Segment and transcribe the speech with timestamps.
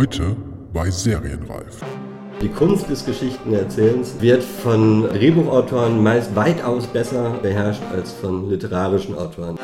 [0.00, 0.34] Heute
[0.72, 1.84] bei Serienreif.
[2.40, 9.58] Die Kunst des Geschichtenerzählens wird von Drehbuchautoren meist weitaus besser beherrscht als von literarischen Autoren.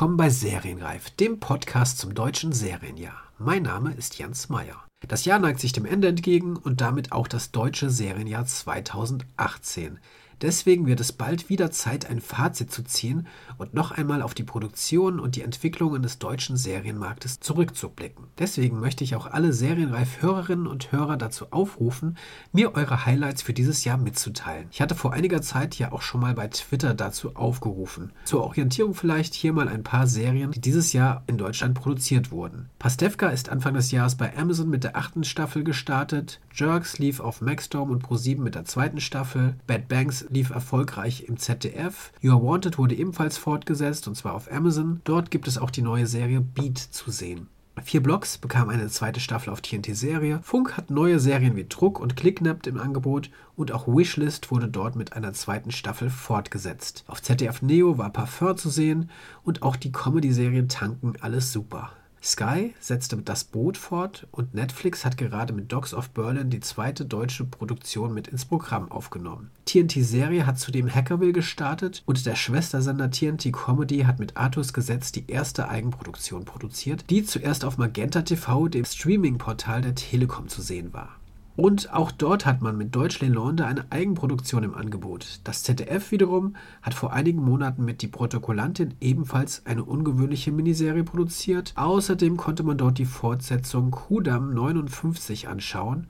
[0.00, 3.22] Willkommen bei Serienreif, dem Podcast zum deutschen Serienjahr.
[3.36, 4.82] Mein Name ist Jens Meyer.
[5.06, 9.98] Das Jahr neigt sich dem Ende entgegen und damit auch das deutsche Serienjahr 2018.
[10.42, 13.26] Deswegen wird es bald wieder Zeit, ein Fazit zu ziehen
[13.58, 18.26] und noch einmal auf die Produktion und die Entwicklungen des deutschen Serienmarktes zurückzublicken.
[18.38, 22.16] Deswegen möchte ich auch alle Serienreif-Hörerinnen und Hörer dazu aufrufen,
[22.52, 24.68] mir eure Highlights für dieses Jahr mitzuteilen.
[24.70, 28.12] Ich hatte vor einiger Zeit ja auch schon mal bei Twitter dazu aufgerufen.
[28.24, 32.70] Zur Orientierung vielleicht hier mal ein paar Serien, die dieses Jahr in Deutschland produziert wurden.
[32.78, 37.40] Pastewka ist Anfang des Jahres bei Amazon mit der achten Staffel gestartet, Jerks lief auf
[37.40, 42.12] Maxdome und Pro7 mit der zweiten Staffel, Bad Banks lief erfolgreich im ZDF.
[42.20, 45.00] You Are Wanted wurde ebenfalls fortgesetzt und zwar auf Amazon.
[45.04, 47.48] Dort gibt es auch die neue Serie Beat zu sehen.
[47.82, 50.40] Vier Blocks bekam eine zweite Staffel auf TNT-Serie.
[50.42, 54.96] Funk hat neue Serien wie Druck und Clicknapped im Angebot und auch Wishlist wurde dort
[54.96, 57.04] mit einer zweiten Staffel fortgesetzt.
[57.06, 59.08] Auf ZDF Neo war Parfum zu sehen
[59.44, 61.92] und auch die Comedy-Serien tanken alles super.
[62.22, 67.06] Sky setzte das Boot fort und Netflix hat gerade mit Dogs of Berlin die zweite
[67.06, 69.50] deutsche Produktion mit ins Programm aufgenommen.
[69.64, 75.30] TNT-Serie hat zudem Hackerville gestartet und der Schwestersender TNT Comedy hat mit Artus Gesetz die
[75.30, 81.19] erste Eigenproduktion produziert, die zuerst auf Magenta TV, dem Streaming-Portal der Telekom, zu sehen war.
[81.60, 85.40] Und auch dort hat man mit Deutsch Lelonde eine Eigenproduktion im Angebot.
[85.44, 91.74] Das ZDF wiederum hat vor einigen Monaten mit Die Protokollantin ebenfalls eine ungewöhnliche Miniserie produziert.
[91.76, 96.06] Außerdem konnte man dort die Fortsetzung Kudam 59 anschauen.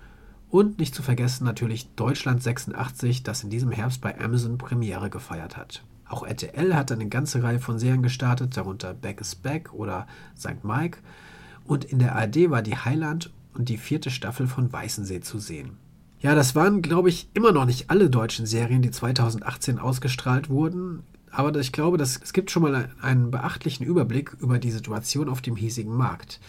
[0.50, 5.56] Und nicht zu vergessen natürlich Deutschland 86, das in diesem Herbst bei Amazon Premiere gefeiert
[5.56, 5.82] hat.
[6.08, 10.06] Auch RTL hat eine ganze Reihe von Serien gestartet, darunter Back is Back oder
[10.38, 10.62] St.
[10.62, 10.98] Mike.
[11.64, 15.77] Und in der ARD war die Highland und die vierte Staffel von Weißensee zu sehen.
[16.21, 21.03] Ja, das waren, glaube ich, immer noch nicht alle deutschen Serien, die 2018 ausgestrahlt wurden,
[21.31, 25.41] aber ich glaube, dass, es gibt schon mal einen beachtlichen Überblick über die Situation auf
[25.41, 26.41] dem hiesigen Markt.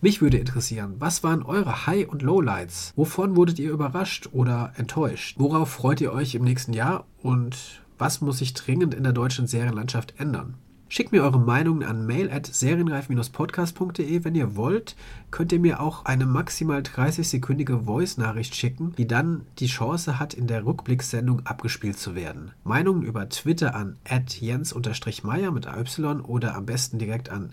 [0.00, 2.92] Mich würde interessieren, was waren eure High- und Lowlights?
[2.94, 5.36] Wovon wurdet ihr überrascht oder enttäuscht?
[5.38, 9.48] Worauf freut ihr euch im nächsten Jahr und was muss sich dringend in der deutschen
[9.48, 10.54] Serienlandschaft ändern?
[10.90, 14.24] Schickt mir eure Meinungen an mail at serienreif-podcast.de.
[14.24, 14.96] Wenn ihr wollt,
[15.30, 20.46] könnt ihr mir auch eine maximal 30-sekündige Voice-Nachricht schicken, die dann die Chance hat, in
[20.46, 22.52] der Rückblickssendung abgespielt zu werden.
[22.64, 27.52] Meinungen über Twitter an jens-meyer mit AY oder am besten direkt an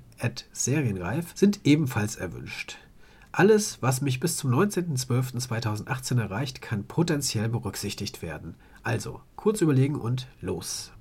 [0.53, 2.77] serienreif sind ebenfalls erwünscht.
[3.33, 8.55] Alles, was mich bis zum 19.12.2018 erreicht, kann potenziell berücksichtigt werden.
[8.81, 10.93] Also, kurz überlegen und los.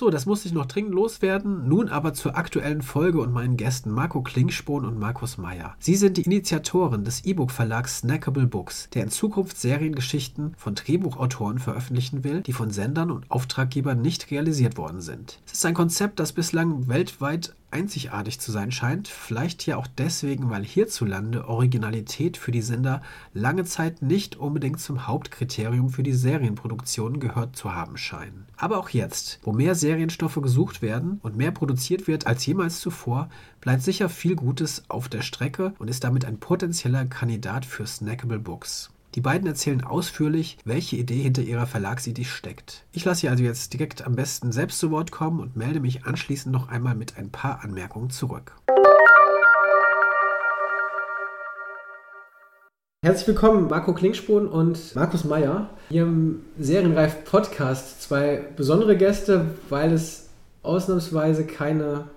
[0.00, 1.68] So, das musste ich noch dringend loswerden.
[1.68, 5.76] Nun aber zur aktuellen Folge und meinen Gästen Marco Klingspon und Markus Meyer.
[5.78, 12.24] Sie sind die Initiatoren des E-Book-Verlags Snackable Books, der in Zukunft Seriengeschichten von Drehbuchautoren veröffentlichen
[12.24, 15.38] will, die von Sendern und Auftraggebern nicht realisiert worden sind.
[15.44, 20.50] Es ist ein Konzept, das bislang weltweit einzigartig zu sein scheint, vielleicht ja auch deswegen,
[20.50, 27.20] weil hierzulande Originalität für die Sender lange Zeit nicht unbedingt zum Hauptkriterium für die Serienproduktion
[27.20, 28.46] gehört zu haben scheinen.
[28.60, 33.30] Aber auch jetzt, wo mehr Serienstoffe gesucht werden und mehr produziert wird als jemals zuvor,
[33.62, 38.38] bleibt sicher viel Gutes auf der Strecke und ist damit ein potenzieller Kandidat für Snackable
[38.38, 38.90] Books.
[39.14, 42.84] Die beiden erzählen ausführlich, welche Idee hinter ihrer Verlagsidee steckt.
[42.92, 46.04] Ich lasse sie also jetzt direkt am besten selbst zu Wort kommen und melde mich
[46.04, 48.54] anschließend noch einmal mit ein paar Anmerkungen zurück.
[53.02, 58.02] Herzlich willkommen, Marco Klingspon und Markus Meyer, hier im Serienreif Podcast.
[58.02, 60.28] Zwei besondere Gäste, weil es
[60.62, 62.10] ausnahmsweise keine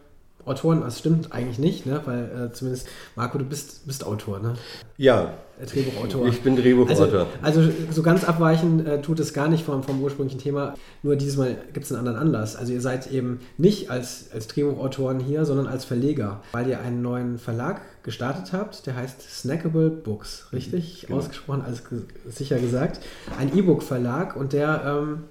[0.46, 2.02] Autoren, das stimmt eigentlich nicht, ne?
[2.06, 4.56] weil äh, zumindest, Marco, du bist, bist Autor, ne?
[4.98, 5.34] Ja.
[5.62, 6.28] Äh, Drehbuchautor.
[6.28, 7.28] Ich bin Drehbuchautor.
[7.42, 11.16] Also, also so ganz abweichen äh, tut es gar nicht vom, vom ursprünglichen Thema, nur
[11.16, 12.56] dieses Mal gibt es einen anderen Anlass.
[12.56, 17.02] Also ihr seid eben nicht als, als Drehbuchautoren hier, sondern als Verleger, weil ihr einen
[17.02, 21.20] neuen Verlag gestartet habt, der heißt Snackable Books, richtig genau.
[21.20, 21.84] ausgesprochen, alles
[22.28, 23.00] sicher gesagt.
[23.40, 24.84] Ein E-Book-Verlag und der...
[24.86, 25.24] Ähm,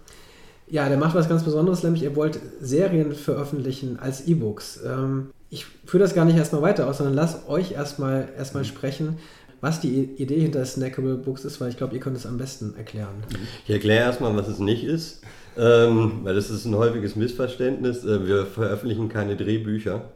[0.72, 4.80] ja, der macht was ganz Besonderes, nämlich ihr wollt Serien veröffentlichen als E-Books.
[4.86, 8.68] Ähm, ich führe das gar nicht erstmal weiter aus, sondern lasst euch erstmal erstmal mhm.
[8.68, 9.18] sprechen,
[9.60, 12.74] was die Idee hinter Snackable Books ist, weil ich glaube, ihr könnt es am besten
[12.74, 13.22] erklären.
[13.66, 15.20] Ich erkläre erstmal, was es nicht ist,
[15.58, 18.06] ähm, weil das ist ein häufiges Missverständnis.
[18.06, 20.06] Äh, wir veröffentlichen keine Drehbücher.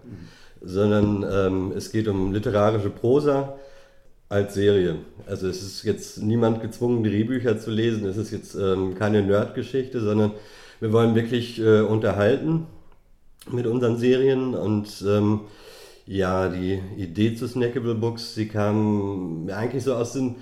[0.62, 3.58] sondern ähm, es geht um literarische Prosa
[4.28, 4.96] als Serie.
[5.26, 8.06] Also es ist jetzt niemand gezwungen, Drehbücher zu lesen.
[8.06, 10.32] Es ist jetzt ähm, keine Nerd-Geschichte, sondern
[10.81, 12.67] wir wollen wirklich äh, unterhalten
[13.50, 15.40] mit unseren Serien und ähm,
[16.06, 20.37] ja, die Idee zu Snackable Books, sie kam eigentlich so aus dem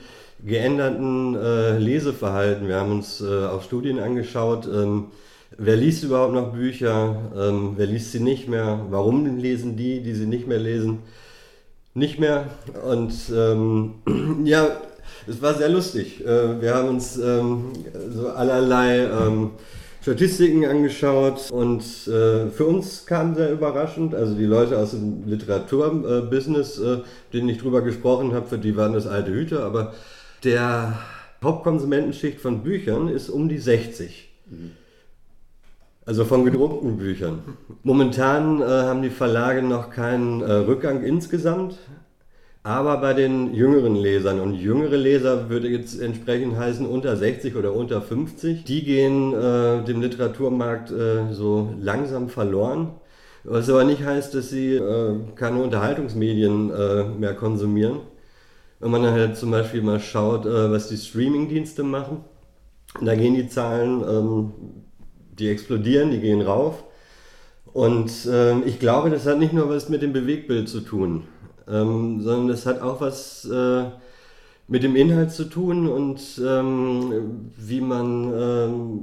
[0.44, 2.68] geänderten äh, Leseverhalten.
[2.68, 4.66] Wir haben uns äh, auch Studien angeschaut.
[4.66, 5.06] Ähm,
[5.56, 7.30] wer liest überhaupt noch Bücher?
[7.36, 8.86] Ähm, wer liest sie nicht mehr?
[8.90, 10.98] Warum lesen die, die sie nicht mehr lesen,
[11.94, 12.46] nicht mehr?
[12.84, 13.94] Und ähm,
[14.44, 14.80] ja,
[15.26, 16.24] es war sehr lustig.
[16.24, 17.72] Äh, wir haben uns ähm,
[18.10, 19.52] so allerlei ähm,
[20.02, 26.78] Statistiken angeschaut und äh, für uns kam sehr überraschend, also die Leute aus dem Literaturbusiness,
[26.78, 26.98] äh,
[27.32, 29.94] denen ich drüber gesprochen habe, für die waren das alte Hüte, aber
[30.42, 30.98] der
[31.42, 34.28] Hauptkonsumentenschicht von Büchern ist um die 60.
[36.06, 37.42] Also von gedruckten Büchern.
[37.82, 41.78] Momentan äh, haben die Verlage noch keinen äh, Rückgang insgesamt,
[42.62, 47.72] aber bei den jüngeren Lesern, und jüngere Leser würde jetzt entsprechend heißen unter 60 oder
[47.72, 52.92] unter 50, die gehen äh, dem Literaturmarkt äh, so langsam verloren.
[53.44, 58.00] Was aber nicht heißt, dass sie äh, keine Unterhaltungsmedien äh, mehr konsumieren.
[58.78, 62.24] Wenn man dann halt zum Beispiel mal schaut, was die Streamingdienste machen,
[63.00, 64.52] da gehen die Zahlen, ähm,
[65.38, 66.84] die explodieren, die gehen rauf.
[67.72, 71.24] Und ähm, ich glaube, das hat nicht nur was mit dem Bewegtbild zu tun
[71.68, 73.84] ähm, sondern das hat auch was äh,
[74.68, 79.00] mit dem Inhalt zu tun und ähm, wie man, ähm,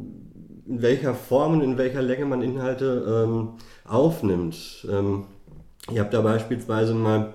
[0.67, 3.49] in welcher Form und in welcher Länge man Inhalte ähm,
[3.85, 4.87] aufnimmt.
[4.89, 5.25] Ähm,
[5.91, 7.33] ich habe da beispielsweise mal,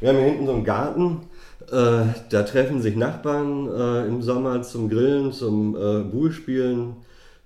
[0.00, 1.22] wir haben hier hinten so einen Garten,
[1.70, 6.96] äh, da treffen sich Nachbarn äh, im Sommer zum Grillen, zum äh, Buhlspielen.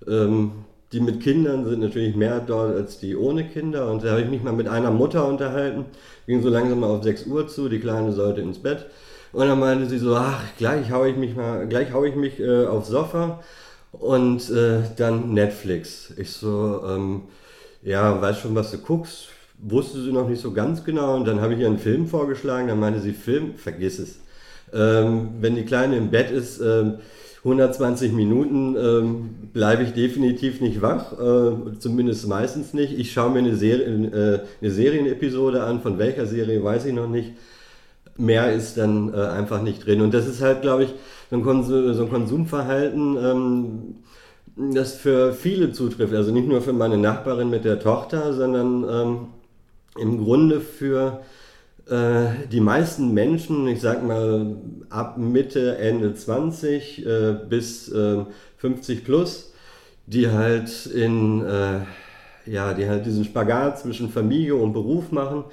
[0.07, 0.51] Ähm,
[0.91, 3.91] die mit Kindern sind natürlich mehr dort als die ohne Kinder.
[3.91, 5.85] Und da habe ich mich mal mit einer Mutter unterhalten.
[6.25, 8.87] Ging so langsam mal auf 6 Uhr zu, die Kleine sollte ins Bett.
[9.31, 12.39] Und dann meinte sie so, ach, gleich haue ich mich mal, gleich haue ich mich
[12.39, 13.43] äh, aufs Sofa
[13.91, 16.11] und äh, dann Netflix.
[16.17, 17.21] Ich so, ähm,
[17.83, 19.29] ja, weißt schon, was du guckst?
[19.59, 21.15] Wusste sie noch nicht so ganz genau.
[21.15, 22.67] Und dann habe ich ihr einen Film vorgeschlagen.
[22.67, 24.19] Dann meinte sie, Film, vergiss es.
[24.73, 26.99] Ähm, wenn die Kleine im Bett ist, ähm,
[27.43, 32.97] 120 Minuten ähm, bleibe ich definitiv nicht wach, äh, zumindest meistens nicht.
[32.97, 37.07] Ich schaue mir eine, Serie, äh, eine Serienepisode an, von welcher Serie weiß ich noch
[37.07, 37.31] nicht.
[38.17, 40.01] Mehr ist dann äh, einfach nicht drin.
[40.01, 40.89] Und das ist halt, glaube ich,
[41.29, 46.13] so ein, Konsum, so ein Konsumverhalten, ähm, das für viele zutrifft.
[46.13, 49.27] Also nicht nur für meine Nachbarin mit der Tochter, sondern ähm,
[49.97, 51.21] im Grunde für
[51.89, 54.55] äh, die meisten Menschen, ich sag mal
[54.89, 58.25] ab Mitte, Ende 20 äh, bis äh,
[58.57, 59.53] 50 plus,
[60.05, 61.81] die halt in, äh,
[62.45, 65.43] ja, die halt diesen Spagat zwischen Familie und Beruf machen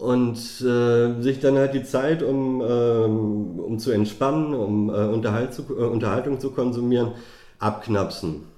[0.00, 5.64] und äh, sich dann halt die Zeit, um, ähm, um zu entspannen, um Unterhalt zu,
[5.74, 7.12] Unterhaltung zu konsumieren,
[7.58, 8.51] abknapsen.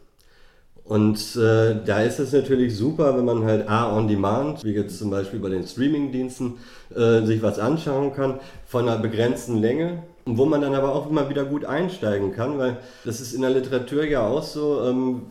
[0.84, 4.98] Und äh, da ist es natürlich super, wenn man halt A on Demand, wie jetzt
[4.98, 6.58] zum Beispiel bei den Streaming-Diensten,
[6.94, 11.31] äh, sich was anschauen kann von einer begrenzten Länge, wo man dann aber auch immer
[11.31, 14.82] wieder gut einsteigen kann, weil das ist in der Literatur ja auch so.
[14.84, 15.22] Ähm,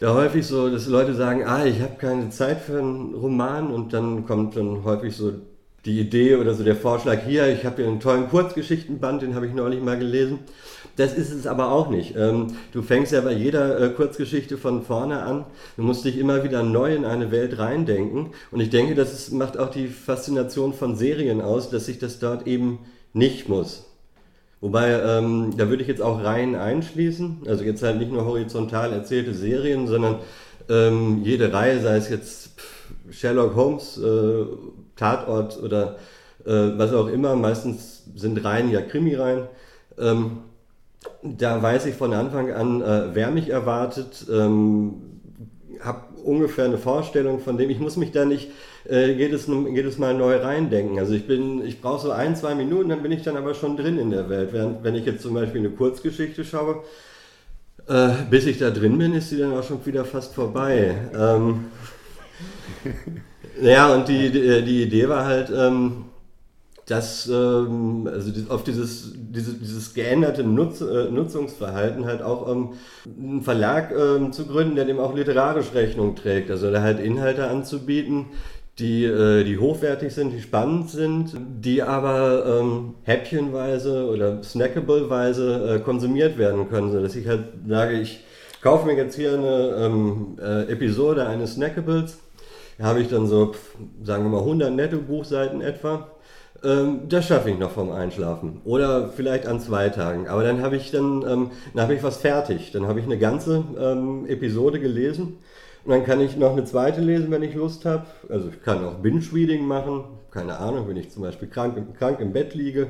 [0.00, 3.92] ja, häufig so, dass Leute sagen, ah, ich habe keine Zeit für einen Roman und
[3.92, 5.32] dann kommt dann häufig so
[5.84, 9.46] die Idee oder so der Vorschlag hier, ich habe hier einen tollen Kurzgeschichtenband, den habe
[9.46, 10.40] ich neulich mal gelesen.
[10.96, 12.14] Das ist es aber auch nicht.
[12.16, 15.46] Ähm, du fängst ja bei jeder äh, Kurzgeschichte von vorne an.
[15.76, 18.30] Du musst dich immer wieder neu in eine Welt reindenken.
[18.50, 22.18] Und ich denke, das ist, macht auch die Faszination von Serien aus, dass sich das
[22.18, 22.80] dort eben
[23.14, 23.84] nicht muss.
[24.60, 27.42] Wobei, ähm, da würde ich jetzt auch Reihen einschließen.
[27.46, 30.20] Also jetzt halt nicht nur horizontal erzählte Serien, sondern
[30.68, 32.50] ähm, jede Reihe, sei es jetzt
[33.10, 34.44] Sherlock Holmes, äh,
[34.94, 35.96] Tatort oder
[36.44, 39.48] äh, was auch immer, meistens sind Reihen ja Krimi-Reihen.
[39.98, 40.38] Ähm,
[41.22, 44.94] da weiß ich von Anfang an, äh, wer mich erwartet, ähm,
[45.80, 47.70] habe ungefähr eine Vorstellung von dem.
[47.70, 48.50] Ich muss mich da nicht
[48.88, 50.98] äh, jedes, jedes Mal neu reindenken.
[50.98, 53.76] Also ich bin, ich brauche so ein, zwei Minuten, dann bin ich dann aber schon
[53.76, 54.52] drin in der Welt.
[54.52, 56.82] Während wenn ich jetzt zum Beispiel eine Kurzgeschichte schaue,
[57.88, 60.94] äh, bis ich da drin bin, ist sie dann auch schon wieder fast vorbei.
[61.14, 61.66] Ähm,
[63.62, 66.04] ja, und die, die, die Idee war halt, ähm,
[66.86, 72.70] dass ähm, also auf dieses, diese, dieses geänderte Nutz, äh, Nutzungsverhalten halt auch ähm,
[73.06, 76.50] einen Verlag ähm, zu gründen, der dem auch literarisch Rechnung trägt.
[76.50, 78.26] Also da halt Inhalte anzubieten,
[78.78, 85.78] die, äh, die hochwertig sind, die spannend sind, die aber ähm, häppchenweise oder snackableweise äh,
[85.80, 88.24] konsumiert werden können, sodass ich halt sage, ich
[88.60, 92.18] kaufe mir jetzt hier eine ähm, äh, Episode eines Snackables
[92.82, 93.52] habe ich dann so,
[94.02, 96.08] sagen wir mal, 100 Netto-Buchseiten etwa.
[96.64, 98.60] Ähm, das schaffe ich noch vom Einschlafen.
[98.64, 100.28] Oder vielleicht an zwei Tagen.
[100.28, 102.70] Aber dann habe ich dann, ähm, dann habe ich was fertig.
[102.72, 105.38] Dann habe ich eine ganze ähm, Episode gelesen.
[105.84, 108.06] Und dann kann ich noch eine zweite lesen, wenn ich Lust habe.
[108.28, 110.04] Also ich kann auch Binge-Reading machen.
[110.30, 112.88] Keine Ahnung, wenn ich zum Beispiel krank, krank im Bett liege,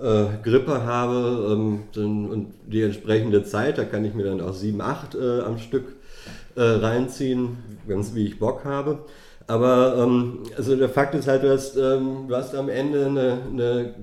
[0.00, 4.54] äh, Grippe habe ähm, dann, und die entsprechende Zeit, da kann ich mir dann auch
[4.54, 5.96] sieben, acht äh, am Stück
[6.54, 9.00] äh, reinziehen, ganz wie ich Bock habe.
[9.52, 13.38] Aber ähm, also der Fakt ist halt, du hast, ähm, du hast am Ende eine,
[13.52, 13.94] eine,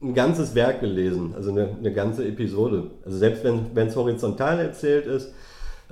[0.00, 2.92] ein ganzes Werk gelesen, also eine, eine ganze Episode.
[3.04, 5.34] Also selbst wenn es horizontal erzählt ist,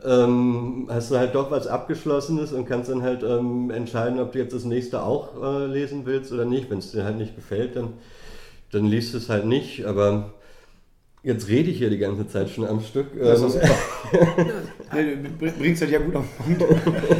[0.04, 4.38] ähm, hast du halt doch was Abgeschlossenes und kannst dann halt ähm, entscheiden, ob du
[4.38, 6.70] jetzt das nächste auch äh, lesen willst oder nicht.
[6.70, 7.94] Wenn es dir halt nicht gefällt, dann,
[8.70, 9.84] dann liest du es halt nicht.
[9.84, 10.34] Aber
[11.22, 13.08] Jetzt rede ich hier die ganze Zeit schon am Stück.
[13.18, 15.52] Das ist ähm, super.
[15.58, 16.74] Bringst halt ja gut auf den Punkt.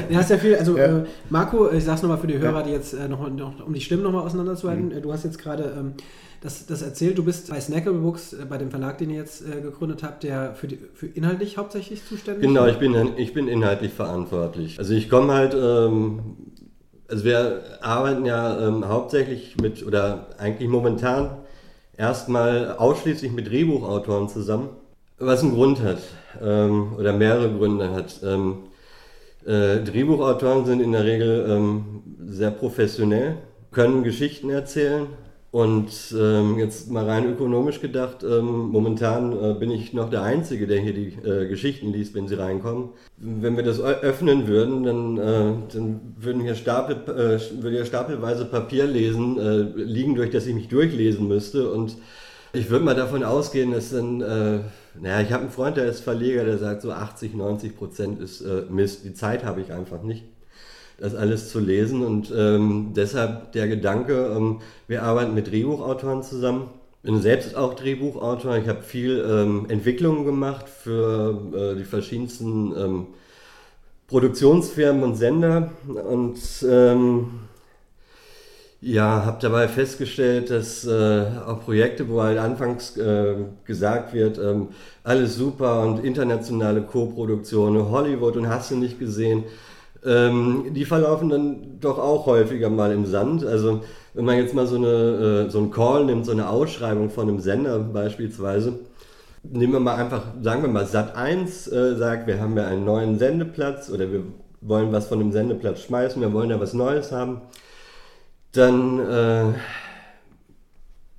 [0.09, 1.00] Du hast ja viel, also ja.
[1.00, 3.80] Äh, Marco, ich sag's nochmal für die Hörer, die jetzt äh, noch, noch, um die
[3.80, 4.88] Stimmen nochmal auseinanderzuhalten.
[4.88, 5.02] Mhm.
[5.02, 5.92] Du hast jetzt gerade ähm,
[6.40, 9.42] das, das erzählt, du bist bei Snackable Books, äh, bei dem Verlag, den ihr jetzt
[9.42, 12.49] äh, gegründet habt, der für, die, für inhaltlich hauptsächlich zuständig ist.
[12.49, 14.78] Genau, ich bin, ich bin inhaltlich verantwortlich.
[14.78, 16.37] Also ich komme halt, ähm,
[17.07, 21.37] also wir arbeiten ja ähm, hauptsächlich mit, oder eigentlich momentan
[22.00, 24.71] erstmal ausschließlich mit Drehbuchautoren zusammen,
[25.19, 25.99] was einen Grund hat
[26.42, 28.21] ähm, oder mehrere Gründe hat.
[28.25, 28.64] Ähm,
[29.47, 33.37] äh, Drehbuchautoren sind in der Regel ähm, sehr professionell,
[33.71, 35.09] können Geschichten erzählen,
[35.52, 40.69] und ähm, jetzt mal rein ökonomisch gedacht, ähm, momentan äh, bin ich noch der Einzige,
[40.69, 42.90] der hier die äh, Geschichten liest, wenn sie reinkommen.
[43.16, 48.45] Wenn wir das öffnen würden, dann, äh, dann würden hier Stapel, äh, würde hier stapelweise
[48.45, 51.73] Papier lesen, äh, liegen, durch das ich mich durchlesen müsste.
[51.73, 51.97] Und
[52.52, 54.61] ich würde mal davon ausgehen, dass dann, äh,
[55.00, 58.45] naja, ich habe einen Freund, der ist Verleger, der sagt, so 80, 90 Prozent ist
[58.71, 59.04] Mist.
[59.04, 60.25] Die Zeit habe ich einfach nicht
[61.00, 62.04] das alles zu lesen.
[62.04, 66.69] Und ähm, deshalb der Gedanke, ähm, wir arbeiten mit Drehbuchautoren zusammen.
[67.02, 68.57] Bin selbst auch Drehbuchautor.
[68.59, 73.07] Ich habe viel ähm, Entwicklungen gemacht für äh, die verschiedensten ähm,
[74.07, 75.71] Produktionsfirmen und Sender.
[75.87, 76.38] Und
[76.69, 77.30] ähm,
[78.83, 84.69] ja, habe dabei festgestellt, dass äh, auch Projekte, wo halt anfangs äh, gesagt wird, ähm,
[85.04, 89.45] alles super und internationale Co-Produktionen, Hollywood und hast du nicht gesehen,
[90.04, 93.45] ähm, die verlaufen dann doch auch häufiger mal im Sand.
[93.45, 93.83] Also
[94.14, 97.28] wenn man jetzt mal so, eine, äh, so einen Call nimmt, so eine Ausschreibung von
[97.28, 98.78] einem Sender beispielsweise,
[99.42, 102.85] nehmen wir mal einfach, sagen wir mal, Sat 1 äh, sagt, wir haben ja einen
[102.85, 104.25] neuen Sendeplatz oder wir
[104.61, 107.42] wollen was von dem Sendeplatz schmeißen, wir wollen ja was Neues haben,
[108.52, 109.45] dann äh,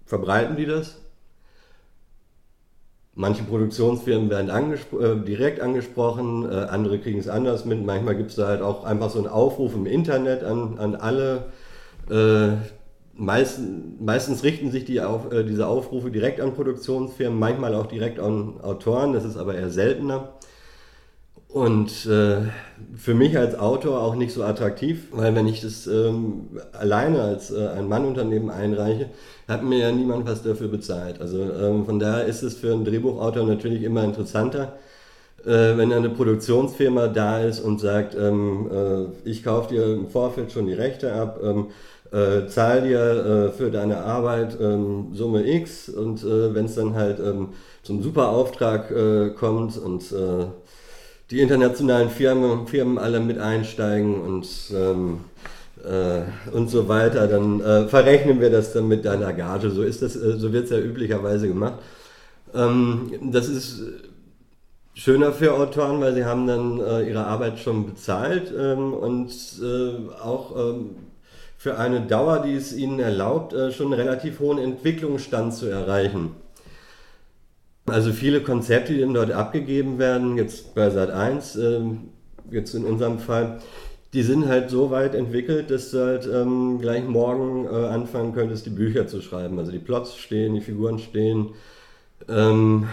[0.05, 1.00] verbreiten die das
[3.13, 7.85] Manche Produktionsfirmen werden angespro äh, direkt angesprochen, äh, andere kriegen es anders mit.
[7.85, 11.51] Manchmal gibt es da halt auch einfach so einen Aufruf im Internet an, an alle.
[12.09, 12.57] Äh,
[13.13, 18.19] meisten, meistens richten sich die auf, äh, diese Aufrufe direkt an Produktionsfirmen, manchmal auch direkt
[18.19, 20.33] an Autoren, das ist aber eher seltener.
[21.51, 22.43] Und äh,
[22.95, 27.51] für mich als Autor auch nicht so attraktiv, weil wenn ich das ähm, alleine als
[27.51, 29.09] äh, ein Mannunternehmen einreiche,
[29.49, 31.19] hat mir ja niemand was dafür bezahlt.
[31.19, 34.77] Also ähm, von daher ist es für einen Drehbuchautor natürlich immer interessanter,
[35.43, 40.53] äh, wenn eine Produktionsfirma da ist und sagt, ähm, äh, ich kaufe dir im Vorfeld
[40.53, 41.67] schon die Rechte ab, ähm,
[42.13, 46.93] äh, zahl dir äh, für deine Arbeit ähm, Summe X und äh, wenn es dann
[46.95, 47.49] halt ähm,
[47.83, 50.45] zum Superauftrag äh, kommt und äh,
[51.31, 55.21] die internationalen Firmen, Firmen alle mit einsteigen und, ähm,
[55.83, 59.71] äh, und so weiter, dann äh, verrechnen wir das dann mit deiner Gage.
[59.71, 61.75] So äh, so wird es ja üblicherweise gemacht.
[62.53, 63.81] Ähm, das ist
[64.93, 69.31] schöner für Autoren, weil sie haben dann äh, ihre Arbeit schon bezahlt ähm, und
[69.63, 70.97] äh, auch ähm,
[71.57, 76.31] für eine Dauer, die es ihnen erlaubt, äh, schon einen relativ hohen Entwicklungsstand zu erreichen.
[77.91, 82.09] Also viele Konzepte, die dort abgegeben werden, jetzt bei Sat 1, ähm,
[82.49, 83.59] jetzt in unserem Fall,
[84.13, 88.65] die sind halt so weit entwickelt, dass du halt ähm, gleich morgen äh, anfangen könntest,
[88.65, 89.59] die Bücher zu schreiben.
[89.59, 91.49] Also die Plots stehen, die Figuren stehen.
[92.29, 92.87] Ähm,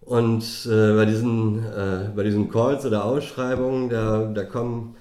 [0.00, 4.96] und äh, bei, diesen, äh, bei diesen Calls oder Ausschreibungen, da, da kommen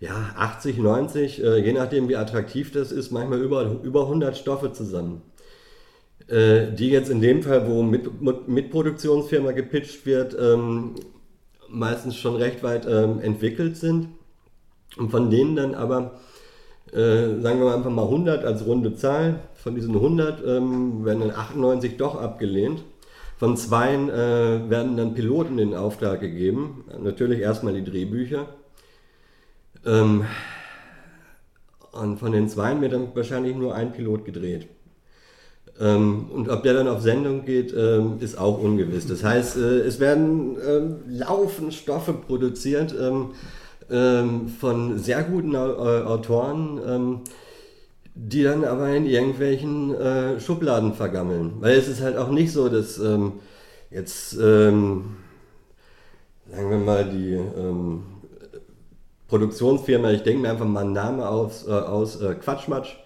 [0.00, 4.72] ja, 80, 90, äh, je nachdem wie attraktiv das ist, manchmal über, über 100 Stoffe
[4.72, 5.20] zusammen.
[6.26, 10.94] Äh, die jetzt in dem Fall, wo mit, mit Produktionsfirma gepitcht wird, ähm,
[11.68, 14.08] meistens schon recht weit ähm, entwickelt sind.
[14.96, 16.20] Und von denen dann aber,
[16.92, 21.20] äh, sagen wir mal einfach mal 100 als runde Zahl, von diesen 100 ähm, werden
[21.20, 22.84] dann 98 doch abgelehnt.
[23.36, 26.84] Von zweien äh, werden dann Piloten in Auftrag gegeben.
[27.02, 28.46] Natürlich erstmal die Drehbücher.
[29.84, 30.24] Ähm,
[31.92, 34.68] und von den zwei wird dann wahrscheinlich nur ein Pilot gedreht.
[35.80, 39.06] Ähm, und ob der dann auf Sendung geht, ähm, ist auch ungewiss.
[39.06, 43.30] Das heißt, äh, es werden ähm, laufend Stoffe produziert ähm,
[43.90, 47.20] ähm, von sehr guten Autoren, ähm,
[48.14, 51.54] die dann aber in irgendwelchen äh, Schubladen vergammeln.
[51.60, 53.00] Weil es ist halt auch nicht so, dass
[53.90, 55.16] jetzt, sagen
[56.46, 57.40] wir mal, die
[59.34, 62.96] Produktionsfirma, ich denke mir einfach mal einen Namen aus, äh, aus äh, Quatschmatsch,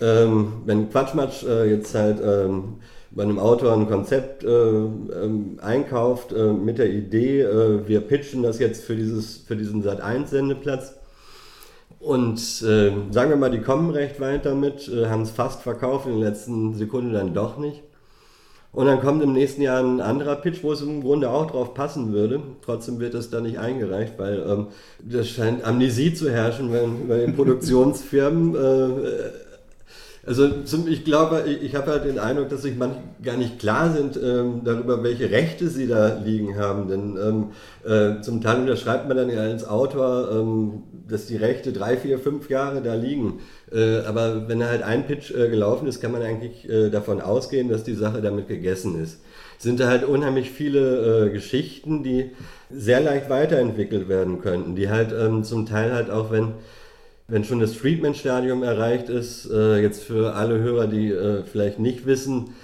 [0.00, 2.76] ähm, wenn Quatschmatsch äh, jetzt halt ähm,
[3.10, 8.42] bei einem Autor ein Konzept äh, ähm, einkauft äh, mit der Idee, äh, wir pitchen
[8.42, 10.94] das jetzt für, dieses, für diesen Sat1-Sendeplatz.
[11.98, 16.06] Und äh, sagen wir mal, die kommen recht weit damit, äh, haben es fast verkauft,
[16.06, 17.82] in den letzten Sekunden dann doch nicht.
[18.72, 21.74] Und dann kommt im nächsten Jahr ein anderer Pitch, wo es im Grunde auch drauf
[21.74, 22.40] passen würde.
[22.64, 24.66] Trotzdem wird das da nicht eingereicht, weil ähm,
[25.02, 26.70] das scheint Amnesie zu herrschen
[27.08, 28.54] bei den Produktionsfirmen.
[28.54, 29.49] Äh,
[30.26, 33.58] also zum, ich glaube, ich, ich habe halt den Eindruck, dass sich manche gar nicht
[33.58, 36.88] klar sind ähm, darüber, welche Rechte sie da liegen haben.
[36.88, 37.46] Denn ähm,
[37.90, 42.18] äh, zum Teil unterschreibt man dann ja als Autor, ähm, dass die Rechte drei, vier,
[42.18, 43.40] fünf Jahre da liegen.
[43.72, 47.70] Äh, aber wenn halt ein Pitch äh, gelaufen ist, kann man eigentlich äh, davon ausgehen,
[47.70, 49.20] dass die Sache damit gegessen ist.
[49.58, 52.30] Sind da halt unheimlich viele äh, Geschichten, die
[52.70, 56.54] sehr leicht weiterentwickelt werden könnten, die halt ähm, zum Teil halt auch, wenn
[57.30, 62.04] wenn schon das Treatment-Stadium erreicht ist, äh, jetzt für alle Hörer, die äh, vielleicht nicht
[62.04, 62.54] wissen,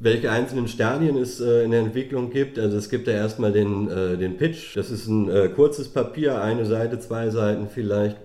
[0.00, 2.58] welche einzelnen Stadien es äh, in der Entwicklung gibt.
[2.58, 4.76] Also es gibt ja erstmal den, äh, den Pitch.
[4.76, 8.16] Das ist ein äh, kurzes Papier, eine Seite, zwei Seiten vielleicht.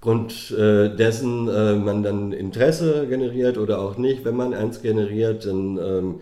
[0.00, 4.24] Grund äh, dessen man dann Interesse generiert oder auch nicht.
[4.24, 6.20] Wenn man eins generiert, dann ähm,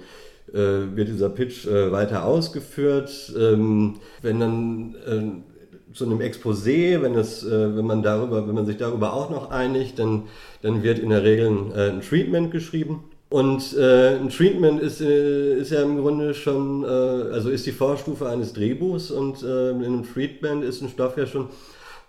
[0.52, 3.32] wird dieser Pitch weiter ausgeführt.
[3.38, 5.44] Ähm, wenn dann
[5.92, 9.50] zu einem Exposé, wenn, das, äh, wenn, man darüber, wenn man sich darüber auch noch
[9.50, 10.25] einigt, dann,
[10.62, 13.04] dann wird in der Regel ein, äh, ein Treatment geschrieben.
[13.30, 17.73] Und äh, ein Treatment ist, äh, ist ja im Grunde schon, äh, also ist die
[17.73, 21.49] Vorstufe eines Drehbuchs und äh, in einem Treatment ist ein Stoff ja schon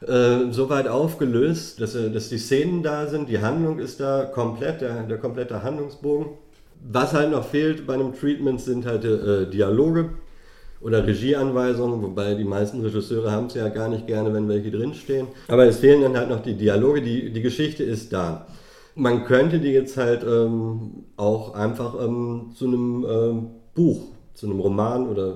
[0.03, 5.03] so weit aufgelöst, dass, dass die Szenen da sind, die Handlung ist da komplett, der,
[5.03, 6.25] der komplette Handlungsbogen.
[6.91, 9.03] Was halt noch fehlt bei einem Treatment sind halt
[9.53, 10.09] Dialoge
[10.81, 15.27] oder Regieanweisungen, wobei die meisten Regisseure haben es ja gar nicht gerne, wenn welche drinstehen.
[15.47, 18.47] Aber es fehlen dann halt noch die Dialoge, die, die Geschichte ist da.
[18.95, 24.01] Man könnte die jetzt halt ähm, auch einfach ähm, zu einem ähm, Buch,
[24.33, 25.35] zu einem Roman oder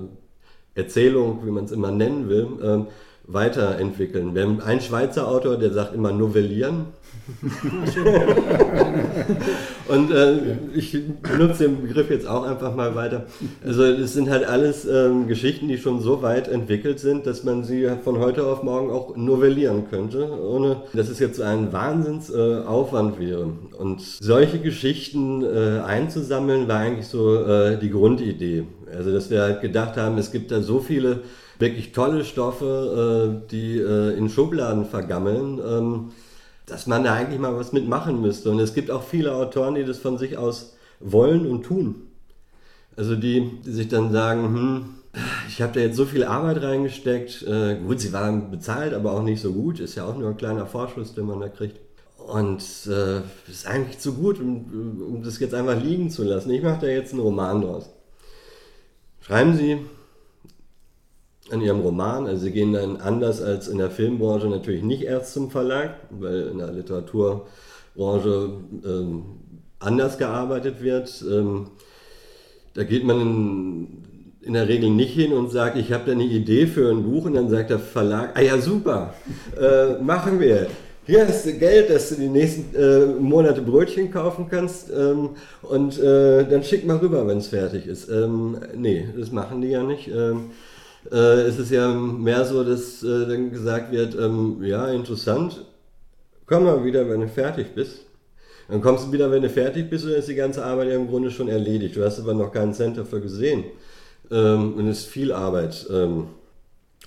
[0.74, 2.86] Erzählung, wie man es immer nennen will, ähm,
[3.26, 4.34] weiterentwickeln.
[4.34, 6.86] Wir haben einen Schweizer Autor, der sagt immer novellieren.
[9.88, 13.26] und äh, ich benutze den Begriff jetzt auch einfach mal weiter.
[13.64, 17.64] Also es sind halt alles ähm, Geschichten, die schon so weit entwickelt sind, dass man
[17.64, 23.20] sie von heute auf morgen auch novellieren könnte, ohne dass es jetzt ein Wahnsinnsaufwand äh,
[23.20, 23.48] wäre.
[23.76, 28.66] Und solche Geschichten äh, einzusammeln, war eigentlich so äh, die Grundidee.
[28.96, 31.22] Also dass wir halt gedacht haben, es gibt da so viele
[31.58, 36.12] wirklich tolle Stoffe, äh, die äh, in Schubladen vergammeln, ähm,
[36.66, 38.50] dass man da eigentlich mal was mitmachen müsste.
[38.50, 42.02] Und es gibt auch viele Autoren, die das von sich aus wollen und tun.
[42.96, 44.84] Also die, die sich dann sagen, hm,
[45.48, 47.42] ich habe da jetzt so viel Arbeit reingesteckt.
[47.42, 49.80] Äh, gut, sie waren bezahlt, aber auch nicht so gut.
[49.80, 51.78] Ist ja auch nur ein kleiner Vorschuss, den man da kriegt.
[52.18, 56.50] Und äh, ist eigentlich zu gut, um, um das jetzt einfach liegen zu lassen.
[56.50, 57.88] Ich mache da jetzt einen Roman draus.
[59.20, 59.78] Schreiben Sie
[61.50, 62.26] an ihrem Roman.
[62.26, 66.48] Also sie gehen dann anders als in der Filmbranche natürlich nicht erst zum Verlag, weil
[66.48, 68.50] in der Literaturbranche
[68.84, 69.22] ähm,
[69.78, 71.24] anders gearbeitet wird.
[71.28, 71.68] Ähm,
[72.74, 73.86] da geht man in,
[74.42, 77.24] in, der Regel nicht hin und sagt, ich habe da eine Idee für ein Buch
[77.24, 79.14] und dann sagt der Verlag, ah ja super,
[79.58, 80.66] äh, machen wir.
[81.06, 85.30] Hier hast du Geld, dass du die nächsten äh, Monate Brötchen kaufen kannst ähm,
[85.62, 88.08] und äh, dann schick mal rüber, wenn es fertig ist.
[88.10, 90.08] Ähm, nee, das machen die ja nicht.
[90.08, 90.50] Ähm,
[91.12, 95.64] äh, ist es ja mehr so, dass äh, dann gesagt wird, ähm, ja, interessant,
[96.46, 98.06] komm mal wieder, wenn du fertig bist.
[98.68, 100.96] Dann kommst du wieder, wenn du fertig bist, und dann ist die ganze Arbeit ja
[100.96, 101.96] im Grunde schon erledigt.
[101.96, 103.64] Du hast aber noch keinen Cent dafür gesehen.
[104.30, 106.28] Ähm, und es ist viel Arbeit, ähm,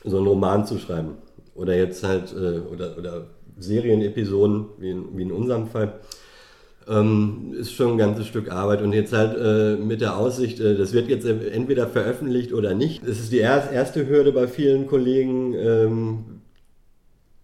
[0.05, 1.17] so einen Roman zu schreiben.
[1.55, 5.99] Oder jetzt halt, äh, oder, oder Serienepisoden, wie in, wie in unserem Fall
[6.89, 8.81] ähm, ist schon ein ganzes Stück Arbeit.
[8.81, 13.03] Und jetzt halt äh, mit der Aussicht, äh, das wird jetzt entweder veröffentlicht oder nicht.
[13.03, 15.53] Das ist die er erste Hürde bei vielen Kollegen.
[15.53, 16.25] Ähm,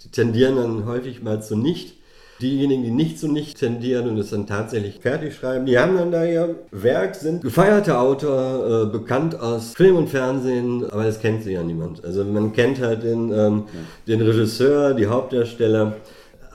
[0.04, 1.96] die tendieren dann häufig mal zu nicht.
[2.42, 6.12] Diejenigen, die nicht zu nicht tendieren und es dann tatsächlich fertig schreiben, die haben dann
[6.12, 11.44] da ihr Werk, sind gefeierter Autor, äh, bekannt aus Film und Fernsehen, aber das kennt
[11.44, 12.04] sie ja niemand.
[12.04, 13.64] Also man kennt halt den, ähm,
[14.06, 15.96] den Regisseur, die Hauptdarsteller,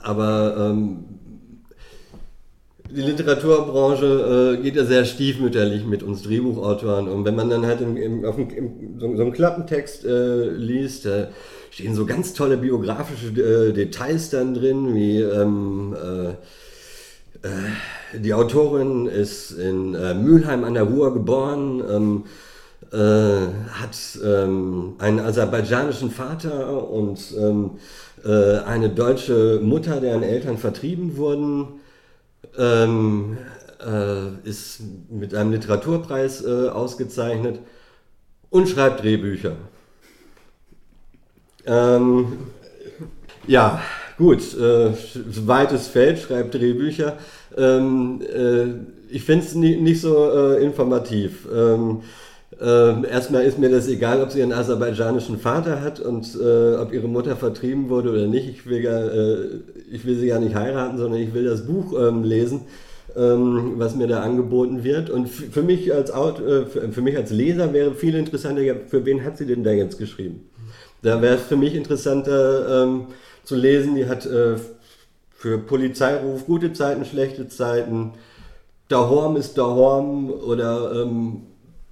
[0.03, 1.03] aber ähm,
[2.95, 7.81] die Literaturbranche äh, geht ja sehr stiefmütterlich mit uns Drehbuchautoren und wenn man dann halt
[7.81, 11.29] im, im, auf dem, im, so, so einen Klappentext äh, liest, da
[11.69, 16.29] stehen so ganz tolle biografische äh, Details dann drin, wie ähm, äh,
[17.47, 22.23] äh, die Autorin ist in äh, Mülheim an der Ruhr geboren, ähm,
[22.93, 27.71] hat ähm, einen aserbaidschanischen Vater und ähm,
[28.25, 31.80] eine deutsche Mutter, deren Eltern vertrieben wurden
[32.57, 33.37] ähm,
[33.85, 37.59] äh, ist mit einem Literaturpreis äh, ausgezeichnet
[38.49, 39.55] und schreibt Drehbücher.
[41.65, 42.37] Ähm,
[43.47, 43.81] ja,
[44.17, 44.91] gut, äh,
[45.45, 47.17] weites Feld, schreibt Drehbücher.
[47.57, 51.47] Ähm, äh, ich finde es nie, nicht so äh, informativ.
[51.53, 52.01] Ähm,
[52.59, 56.93] äh, erstmal ist mir das egal, ob sie einen aserbaidschanischen Vater hat und äh, ob
[56.93, 58.47] ihre Mutter vertrieben wurde oder nicht.
[58.47, 59.59] Ich will, gar, äh,
[59.91, 62.61] ich will sie gar nicht heiraten, sondern ich will das Buch ähm, lesen,
[63.15, 65.09] ähm, was mir da angeboten wird.
[65.09, 69.37] Und für mich, als äh, für mich als Leser wäre viel interessanter, für wen hat
[69.37, 70.49] sie denn da jetzt geschrieben?
[71.01, 73.07] Da wäre es für mich interessanter ähm,
[73.43, 74.55] zu lesen, die hat äh,
[75.31, 78.13] für Polizeiruf gute Zeiten, schlechte Zeiten,
[78.87, 81.43] Dahorm ist Dahorm oder ähm,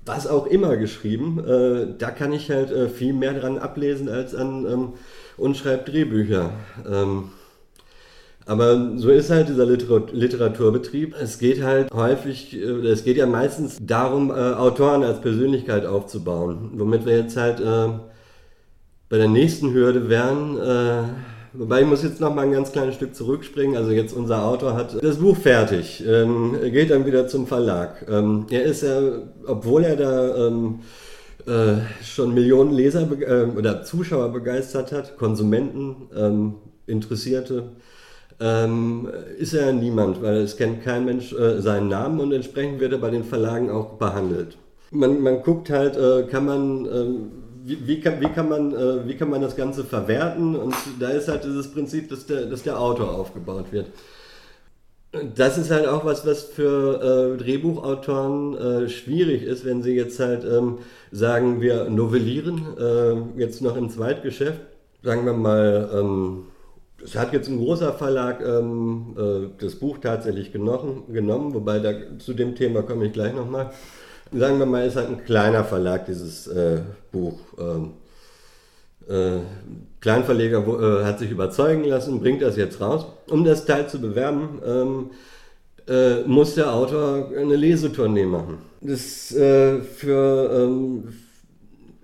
[0.05, 1.39] was auch immer geschrieben.
[1.39, 4.93] Äh, da kann ich halt äh, viel mehr dran ablesen als an
[5.37, 6.51] und schreibt Drehbücher.
[6.89, 7.29] Ähm,
[8.49, 11.15] aber so ist halt dieser Liter Literaturbetrieb.
[11.21, 16.71] Es geht halt häufig, äh, es geht ja meistens darum, äh, Autoren als Persönlichkeit aufzubauen.
[16.73, 17.89] Womit wir jetzt halt äh,
[19.07, 20.57] bei der nächsten Hürde wären,
[21.51, 23.75] Wobei ich muss jetzt noch mal ein ganz kleines Stück zurückspringen.
[23.75, 28.05] Also jetzt unser Autor hat das Buch fertig, ähm, geht dann wieder zum Verlag.
[28.07, 29.01] Ähm, er ist ja,
[29.47, 30.81] obwohl er da ähm,
[31.47, 33.07] äh, schon Millionen Leser
[33.57, 37.71] oder Zuschauer begeistert hat, Konsumenten, ähm, Interessierte,
[38.39, 42.93] ähm, ist er niemand, weil es kennt kein Mensch äh, seinen Namen und entsprechend wird
[42.93, 44.57] er bei den Verlagen auch behandelt.
[44.91, 47.31] Man, man guckt halt, äh, kann man ähm,
[47.69, 50.55] wie, wie, kann, wie, kann man, äh, wie kann man das Ganze verwerten?
[50.55, 53.87] Und da ist halt dieses Prinzip, dass der, dass der Autor aufgebaut wird.
[55.35, 60.19] Das ist halt auch was, was für äh, Drehbuchautoren äh, schwierig ist, wenn sie jetzt
[60.19, 60.79] halt ähm,
[61.11, 64.61] sagen, wir novellieren, äh, jetzt noch im Zweitgeschäft.
[65.01, 66.45] Sagen wir mal, ähm,
[67.03, 71.93] es hat jetzt ein großer Verlag ähm, äh, das Buch tatsächlich genommen, genommen wobei da,
[72.19, 73.71] zu dem Thema komme ich gleich nochmal
[74.31, 76.81] sagen wir mal, ist halt ein kleiner Verlag, dieses äh,
[77.11, 77.39] Buch.
[77.57, 77.91] Ähm,
[79.07, 79.39] äh,
[80.01, 83.05] Kleinverleger äh, hat sich überzeugen lassen, bringt das jetzt raus.
[83.29, 85.09] Um das Teil zu bewerben, ähm,
[85.87, 88.59] äh, muss der Autor eine Lesetournee machen.
[88.81, 91.09] Das äh, für, ähm,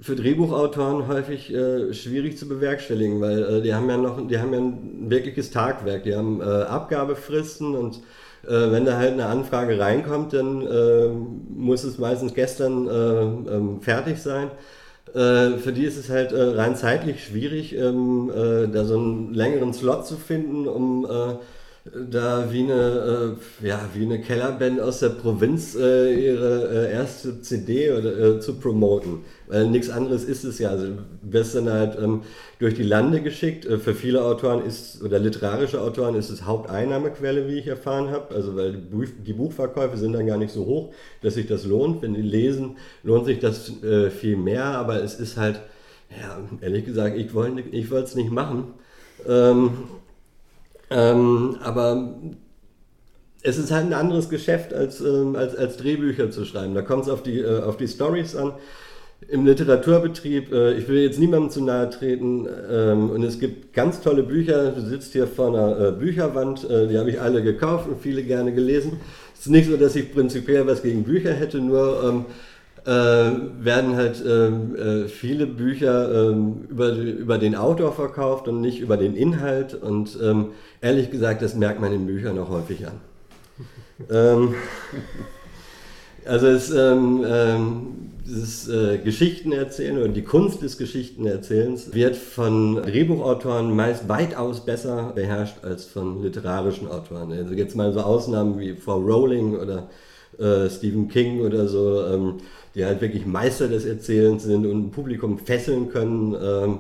[0.06, 4.60] für Drehbuchautoren häufig äh, schwierig zu bewerkstelligen, weil die haben ja noch, die haben ja
[4.60, 8.02] ein wirkliches Tagwerk, die haben Abgabefristen und
[8.48, 12.92] äh, wenn da halt eine Anfrage reinkommt, dann äh, muss es meistens gestern äh,
[13.56, 14.52] ähm, fertig sein.
[15.14, 19.34] Äh, für die ist es halt äh, rein zeitlich schwierig, ähm, äh, da so einen
[19.34, 21.08] längeren Slot zu finden, um
[21.94, 27.42] da wie eine, äh, ja, wie eine Kellerband aus der Provinz äh, ihre äh, erste
[27.42, 29.20] CD oder, äh, zu promoten.
[29.48, 30.70] Weil nichts anderes ist es ja.
[30.70, 30.88] Also
[31.22, 32.22] wirst dann halt ähm,
[32.58, 33.68] durch die Lande geschickt.
[33.68, 38.34] Äh, für viele Autoren ist, oder literarische Autoren ist es Haupteinnahmequelle, wie ich erfahren habe.
[38.34, 38.82] Also weil
[39.24, 42.02] die Buchverkäufe sind dann gar nicht so hoch, dass sich das lohnt.
[42.02, 45.62] Wenn die lesen, lohnt sich das äh, viel mehr, aber es ist halt,
[46.20, 48.74] ja, ehrlich gesagt, ich wollte es nicht machen.
[49.28, 49.70] Ähm,
[50.90, 52.16] ähm, aber
[53.42, 56.74] es ist halt ein anderes Geschäft als, ähm, als, als Drehbücher zu schreiben.
[56.74, 58.54] Da kommt es auf die, äh, die Stories an.
[59.28, 64.02] Im Literaturbetrieb, äh, ich will jetzt niemandem zu nahe treten, ähm, und es gibt ganz
[64.02, 64.72] tolle Bücher.
[64.72, 68.24] Du sitzt hier vor einer äh, Bücherwand, äh, die habe ich alle gekauft und viele
[68.24, 69.00] gerne gelesen.
[69.34, 72.26] Es ist nicht so, dass ich prinzipiell was gegen Bücher hätte, nur ähm,
[72.86, 78.80] äh, werden halt ähm, äh, viele Bücher ähm, über, über den Autor verkauft und nicht
[78.80, 79.74] über den Inhalt.
[79.74, 83.02] Und ähm, ehrlich gesagt, das merkt man in Büchern auch häufig an.
[84.12, 84.56] ähm,
[86.26, 87.88] also es, ähm, ähm,
[88.26, 95.64] dieses äh, Geschichtenerzählen oder die Kunst des Geschichtenerzählens wird von Drehbuchautoren meist weitaus besser beherrscht
[95.64, 97.32] als von literarischen Autoren.
[97.32, 99.90] Also jetzt mal so Ausnahmen wie Frau Rowling oder
[100.40, 102.38] äh, Stephen King oder so, ähm,
[102.76, 106.36] die halt wirklich Meister des Erzählens sind und ein Publikum fesseln können.
[106.36, 106.80] Ähm,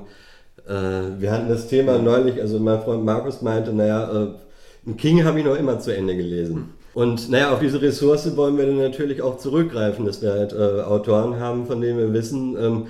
[0.67, 5.39] äh, wir hatten das Thema neulich, also mein Freund Markus meinte, naja, äh, King habe
[5.39, 6.69] ich noch immer zu Ende gelesen.
[6.93, 10.81] Und naja, auf diese Ressource wollen wir dann natürlich auch zurückgreifen, dass wir halt äh,
[10.81, 12.87] Autoren haben, von denen wir wissen, ähm,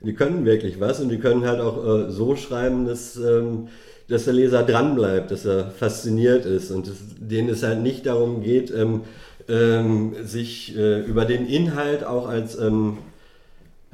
[0.00, 3.68] die können wirklich was und die können halt auch äh, so schreiben, dass, ähm,
[4.08, 8.42] dass der Leser dranbleibt, dass er fasziniert ist und dass, denen es halt nicht darum
[8.42, 9.02] geht, ähm,
[9.48, 12.98] ähm, sich äh, über den Inhalt auch als, ähm,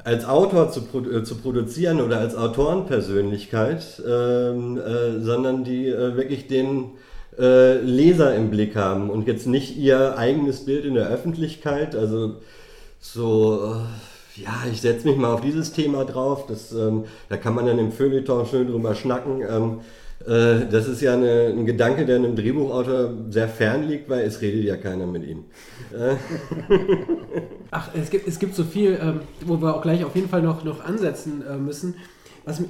[0.03, 6.15] als Autor zu, produ äh, zu produzieren oder als Autorenpersönlichkeit, ähm, äh, sondern die äh,
[6.15, 6.91] wirklich den
[7.39, 12.35] äh, Leser im Blick haben und jetzt nicht ihr eigenes Bild in der Öffentlichkeit, also
[12.99, 16.45] so äh, ja, ich setze mich mal auf dieses Thema drauf.
[16.47, 19.41] Das, ähm, da kann man dann im Feuilleton schön drüber schnacken.
[19.41, 19.79] Ähm,
[20.27, 24.41] äh, das ist ja eine, ein Gedanke, der einem Drehbuchautor sehr fern liegt, weil es
[24.41, 25.45] redet ja keiner mit ihm.
[25.93, 26.15] Äh.
[27.71, 30.41] Ach, es gibt, es gibt so viel, ähm, wo wir auch gleich auf jeden Fall
[30.41, 31.95] noch, noch ansetzen äh, müssen.
[32.43, 32.61] Was,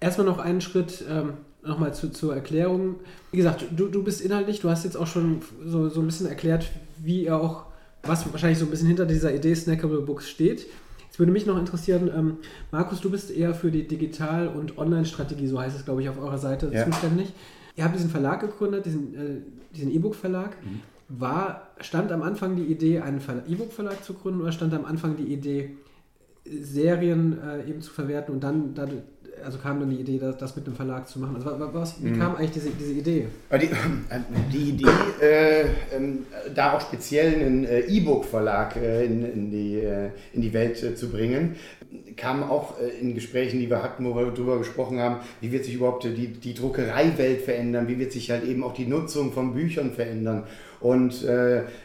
[0.00, 2.96] erstmal noch einen Schritt ähm, nochmal zu, zur Erklärung.
[3.30, 6.26] Wie gesagt, du, du bist inhaltlich, du hast jetzt auch schon so, so ein bisschen
[6.26, 6.70] erklärt,
[7.02, 7.66] wie ihr auch,
[8.02, 10.66] was wahrscheinlich so ein bisschen hinter dieser Idee Snackable Books steht.
[11.12, 12.38] Jetzt würde mich noch interessieren, ähm,
[12.70, 16.18] Markus, du bist eher für die Digital- und Online-Strategie, so heißt es, glaube ich, auf
[16.18, 16.86] eurer Seite ja.
[16.86, 17.34] zuständig.
[17.76, 20.56] Ihr habt diesen Verlag gegründet, diesen, äh, E-Book-Verlag.
[20.64, 20.80] Mhm.
[21.10, 25.30] War, stand am Anfang die Idee, einen E-Book-Verlag zu gründen oder stand am Anfang die
[25.30, 25.76] Idee,
[26.46, 28.72] Serien äh, eben zu verwerten und dann
[29.44, 31.36] also kam dann die Idee, das, das, mit einem Verlag zu machen?
[31.36, 32.18] Also was, wie mhm.
[32.18, 33.26] kam eigentlich diese, diese Idee?
[33.52, 33.70] Die,
[34.52, 34.86] die Idee,
[35.20, 40.52] äh, ähm, da auch speziell einen äh, E-Book-Verlag äh, in, in, die, äh, in die
[40.52, 41.56] Welt äh, zu bringen,
[42.16, 45.64] kam auch äh, in Gesprächen, die wir hatten, wo wir darüber gesprochen haben, wie wird
[45.64, 49.54] sich überhaupt die, die Druckereiwelt verändern, wie wird sich halt eben auch die Nutzung von
[49.54, 50.44] Büchern verändern.
[50.80, 51.24] Und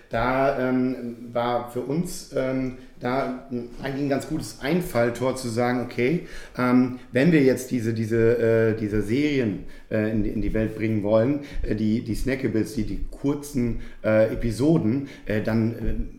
[0.09, 3.47] da ähm, war für uns ähm, da
[3.83, 6.25] eigentlich ein ganz gutes Einfalltor zu sagen, okay,
[6.57, 10.75] ähm, wenn wir jetzt diese, diese, äh, diese Serien äh, in, die, in, die, Welt
[10.75, 16.16] bringen wollen, äh, die, die Snackables, die, die kurzen äh, Episoden, äh, dann äh,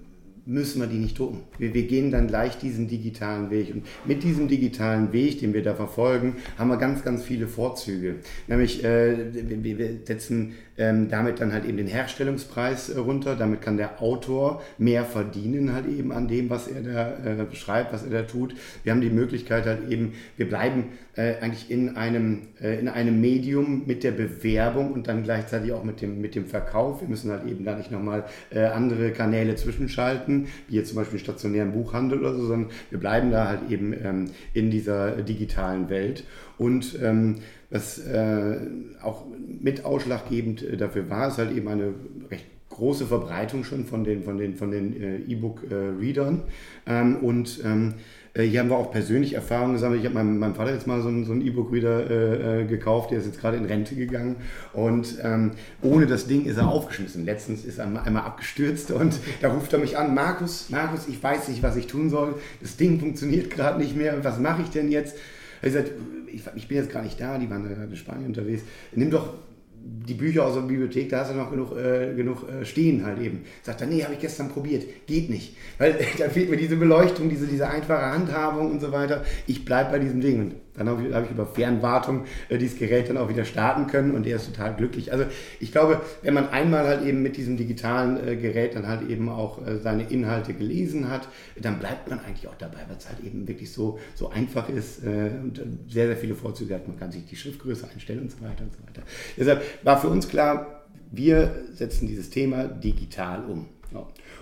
[0.49, 1.43] müssen wir die nicht drucken.
[1.59, 3.73] Wir, wir, gehen dann gleich diesen digitalen Weg.
[3.75, 8.17] Und mit diesem digitalen Weg, den wir da verfolgen, haben wir ganz, ganz viele Vorzüge.
[8.47, 13.37] Nämlich, wir, wir setzen ähm, damit dann halt eben den Herstellungspreis äh, runter.
[13.37, 17.93] Damit kann der Autor mehr verdienen halt eben an dem, was er da äh, schreibt,
[17.93, 18.55] was er da tut.
[18.85, 20.85] Wir haben die Möglichkeit halt eben, wir bleiben
[21.17, 25.83] äh, eigentlich in einem, äh, in einem Medium mit der Bewerbung und dann gleichzeitig auch
[25.83, 27.01] mit dem, mit dem Verkauf.
[27.01, 31.19] Wir müssen halt eben da nicht nochmal äh, andere Kanäle zwischenschalten, wie jetzt zum Beispiel
[31.19, 36.23] stationären Buchhandel oder so, sondern wir bleiben da halt eben ähm, in dieser digitalen Welt.
[36.57, 37.37] Und ähm,
[37.71, 38.57] was äh,
[39.03, 39.25] auch
[39.61, 41.95] mit ausschlaggebend äh, dafür war, ist halt eben eine
[42.31, 46.43] recht große Verbreitung schon von den, von den, von den äh, E-Book-Readern.
[46.87, 47.95] Ähm, und ähm,
[48.35, 50.01] äh, hier haben wir auch persönlich Erfahrungen gesammelt.
[50.01, 53.11] Ich habe meinem, meinem Vater jetzt mal so einen, so einen E-Book-Reader äh, äh, gekauft,
[53.11, 54.37] der ist jetzt gerade in Rente gegangen.
[54.73, 55.53] Und ähm,
[55.83, 57.25] ohne das Ding ist er aufgeschmissen.
[57.25, 61.49] Letztens ist er einmal abgestürzt und da ruft er mich an, Markus, Markus, ich weiß
[61.49, 62.37] nicht, was ich tun soll.
[62.61, 64.23] Das Ding funktioniert gerade nicht mehr.
[64.25, 65.17] Was mache ich denn jetzt?
[65.61, 65.91] Er sagt,
[66.33, 68.63] ich, ich bin jetzt gar nicht da, die waren in Spanien unterwegs.
[68.95, 69.35] Nimm doch
[69.81, 73.21] die Bücher aus der Bibliothek, da hast du noch genug, äh, genug äh, stehen halt
[73.21, 73.45] eben.
[73.63, 75.57] Sagt er, nee, habe ich gestern probiert, geht nicht.
[75.79, 79.25] Weil da fehlt mir diese Beleuchtung, diese, diese einfache Handhabung und so weiter.
[79.47, 80.55] Ich bleibe bei diesem Ding.
[80.79, 84.15] Dann habe ich, hab ich, über Fernwartung äh, dieses Gerät dann auch wieder starten können
[84.15, 85.13] und er ist total glücklich.
[85.13, 85.25] Also
[85.61, 89.29] ich glaube, wenn man einmal halt eben mit diesem digitalen äh, Gerät dann halt eben
[89.29, 91.29] auch äh, seine Inhalte gelesen hat,
[91.61, 95.05] dann bleibt man eigentlich auch dabei, weil es halt eben wirklich so, so einfach ist
[95.05, 96.89] äh, und sehr, sehr viele Vorzüge hat.
[96.89, 99.03] Man kann sich die Schriftgröße einstellen und so weiter und so weiter.
[99.37, 103.67] Deshalb war für uns klar, wir setzen dieses Thema digital um.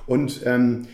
[0.06, 0.86] Und ähm,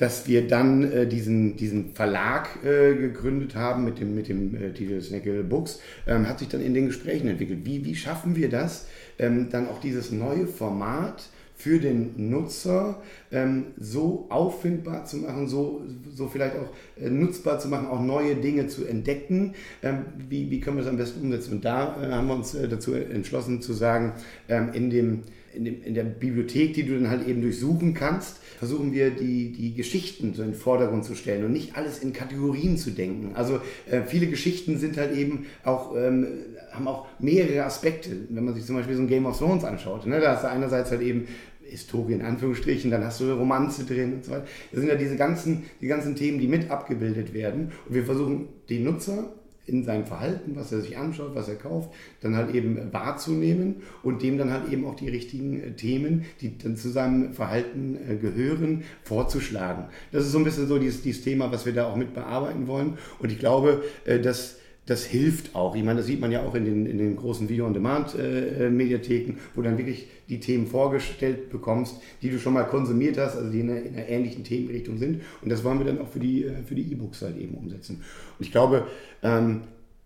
[0.00, 4.72] dass wir dann äh, diesen, diesen Verlag äh, gegründet haben mit dem, mit dem äh,
[4.72, 7.60] Titel Snackle Books, ähm, hat sich dann in den Gesprächen entwickelt.
[7.64, 8.86] Wie, wie schaffen wir das,
[9.18, 15.82] ähm, dann auch dieses neue Format für den Nutzer ähm, so auffindbar zu machen, so,
[16.14, 19.54] so vielleicht auch äh, nutzbar zu machen, auch neue Dinge zu entdecken.
[19.82, 21.56] Ähm, wie, wie können wir das am besten umsetzen?
[21.56, 24.14] Und da äh, haben wir uns äh, dazu entschlossen zu sagen,
[24.48, 25.22] ähm, in dem
[25.54, 29.52] in, dem, in der Bibliothek, die du dann halt eben durchsuchen kannst, versuchen wir die,
[29.52, 33.32] die Geschichten so in den Vordergrund zu stellen und nicht alles in Kategorien zu denken.
[33.34, 33.60] Also
[33.90, 36.26] äh, viele Geschichten sind halt eben auch, ähm,
[36.72, 38.10] haben auch mehrere Aspekte.
[38.28, 40.48] Wenn man sich zum Beispiel so ein Game of Thrones anschaut, ne, da hast du
[40.48, 41.26] einerseits halt eben
[41.62, 44.46] Historie in Anführungsstrichen, dann hast du Romanze drin und so weiter.
[44.72, 47.72] Das sind ja diese ganzen, die ganzen Themen, die mit abgebildet werden.
[47.86, 49.32] Und wir versuchen, die Nutzer
[49.70, 54.22] in seinem Verhalten, was er sich anschaut, was er kauft, dann halt eben wahrzunehmen und
[54.22, 58.16] dem dann halt eben auch die richtigen äh, Themen, die dann zu seinem Verhalten äh,
[58.16, 59.84] gehören, vorzuschlagen.
[60.12, 62.66] Das ist so ein bisschen so dieses, dieses Thema, was wir da auch mit bearbeiten
[62.66, 62.98] wollen.
[63.18, 64.59] Und ich glaube, äh, dass
[64.90, 65.76] das hilft auch.
[65.76, 69.78] Ich meine, das sieht man ja auch in den, in den großen Video-on-Demand-Mediatheken, wo dann
[69.78, 73.82] wirklich die Themen vorgestellt bekommst, die du schon mal konsumiert hast, also die in einer,
[73.82, 75.22] in einer ähnlichen Themenrichtung sind.
[75.42, 78.02] Und das wollen wir dann auch für die für die E-Books halt eben umsetzen.
[78.36, 78.88] Und ich glaube,
[79.22, 79.60] ähm,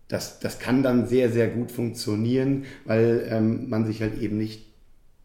[0.07, 4.67] das, das kann dann sehr, sehr gut funktionieren, weil ähm, man sich halt eben nicht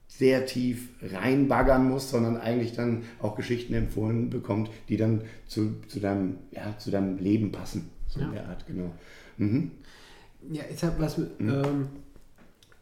[0.08, 6.00] sehr tief reinbaggern muss, sondern eigentlich dann auch Geschichten empfohlen bekommt, die dann zu, zu,
[6.00, 7.90] deinem, ja, zu deinem Leben passen.
[8.08, 8.26] So ja.
[8.26, 8.90] in der Art, genau.
[9.40, 9.70] Mhm.
[10.50, 11.18] Ja, jetzt hat was.
[11.18, 11.28] Mhm.
[11.40, 11.88] Ähm,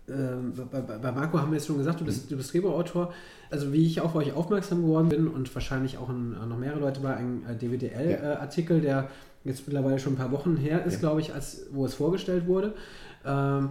[0.09, 3.13] äh, bei, bei, Marco haben wir jetzt schon gesagt, du bist, du bist Drehbuchautor.
[3.51, 7.01] Also wie ich auf euch aufmerksam geworden bin und wahrscheinlich auch ein, noch mehrere Leute
[7.01, 8.81] bei einem äh, DWDL-Artikel, ja.
[8.81, 9.11] äh, der
[9.45, 11.01] jetzt mittlerweile schon ein paar Wochen her ist, ja.
[11.01, 12.75] glaube ich, als wo es vorgestellt wurde.
[13.25, 13.71] Ähm,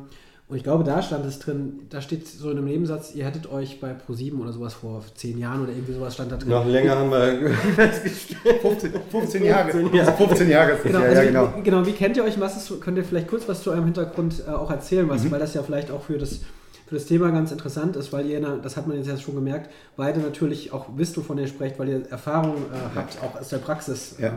[0.49, 3.51] und ich glaube, da stand es drin, da steht so in einem Nebensatz, ihr hättet
[3.51, 6.47] euch bei Pro7 oder sowas vor zehn Jahren oder irgendwie sowas stand da drin.
[6.47, 8.61] Noch länger haben wir festgestellt.
[8.61, 9.71] 15, 15 Jahre.
[9.71, 10.15] 15 Jahre.
[10.15, 11.53] 15 Jahre genau, ja, also genau.
[11.57, 12.39] Wie, genau, wie kennt ihr euch?
[12.39, 15.31] Was ist, könnt ihr vielleicht kurz was zu eurem Hintergrund äh, auch erzählen, was, mhm.
[15.31, 16.39] weil das ja vielleicht auch für das,
[16.87, 20.21] für das Thema ganz interessant ist, weil ihr, das hat man jetzt schon gemerkt, beide
[20.21, 24.15] natürlich auch wisst, wovon ihr sprecht, weil ihr Erfahrung äh, habt, auch aus der Praxis.
[24.17, 24.29] Ja.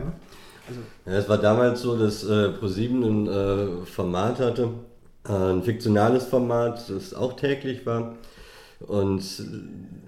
[0.67, 0.81] Also.
[1.05, 4.71] Ja, es war damals so, dass äh, Pro7 ein äh, Format hatte,
[5.23, 8.15] ein fiktionales Format, das auch täglich war.
[8.79, 9.23] Und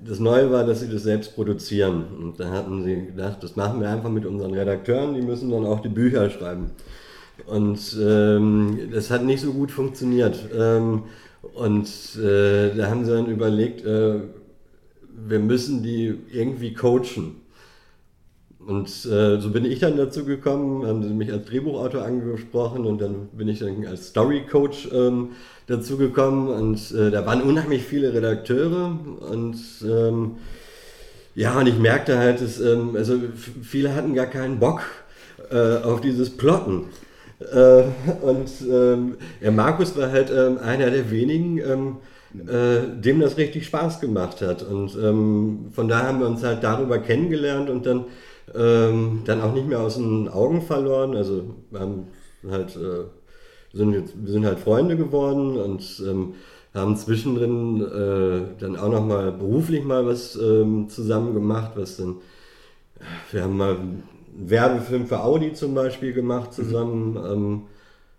[0.05, 2.05] das Neue war, dass sie das selbst produzieren.
[2.19, 5.65] Und da hatten sie gedacht, das machen wir einfach mit unseren Redakteuren, die müssen dann
[5.65, 6.71] auch die Bücher schreiben.
[7.45, 10.37] Und ähm, das hat nicht so gut funktioniert.
[10.55, 11.03] Ähm,
[11.53, 14.21] und äh, da haben sie dann überlegt, äh,
[15.27, 17.42] wir müssen die irgendwie coachen.
[18.65, 23.01] Und äh, so bin ich dann dazu gekommen, haben sie mich als Drehbuchautor angesprochen und
[23.01, 25.29] dann bin ich dann als Story Coach ähm,
[25.67, 28.97] dazu gekommen und äh, da waren unheimlich viele Redakteure
[29.31, 30.37] und ähm,
[31.35, 33.15] ja, und ich merkte halt, dass, ähm, also
[33.61, 34.81] viele hatten gar keinen Bock
[35.51, 36.85] äh, auf dieses Plotten.
[37.39, 37.83] Äh,
[38.21, 41.97] und ähm, ja, Markus war halt ähm, einer der wenigen, ähm,
[42.47, 44.61] äh, dem das richtig Spaß gemacht hat.
[44.61, 48.05] Und ähm, von daher haben wir uns halt darüber kennengelernt und dann
[48.55, 51.15] ähm, dann auch nicht mehr aus den Augen verloren.
[51.15, 52.07] Also wir haben
[52.49, 53.05] halt, äh,
[53.73, 56.35] sind wir sind halt Freunde geworden und ähm,
[56.73, 62.17] haben zwischendrin äh, dann auch noch mal beruflich mal was ähm, zusammen gemacht, was dann,
[63.31, 64.03] wir haben mal einen
[64.35, 67.13] Werbefilm für Audi zum Beispiel gemacht zusammen.
[67.13, 67.61] Mhm.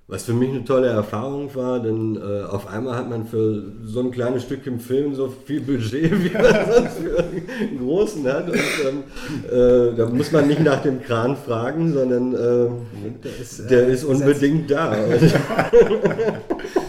[0.07, 4.01] Was für mich eine tolle Erfahrung war, denn äh, auf einmal hat man für so
[4.01, 8.51] ein kleines Stück im Film so viel Budget, wie man sonst für einen großen hat.
[8.51, 9.05] Und ähm,
[9.51, 12.69] äh, da muss man nicht nach dem Kran fragen, sondern äh,
[13.25, 14.95] der ist, der ist unbedingt da.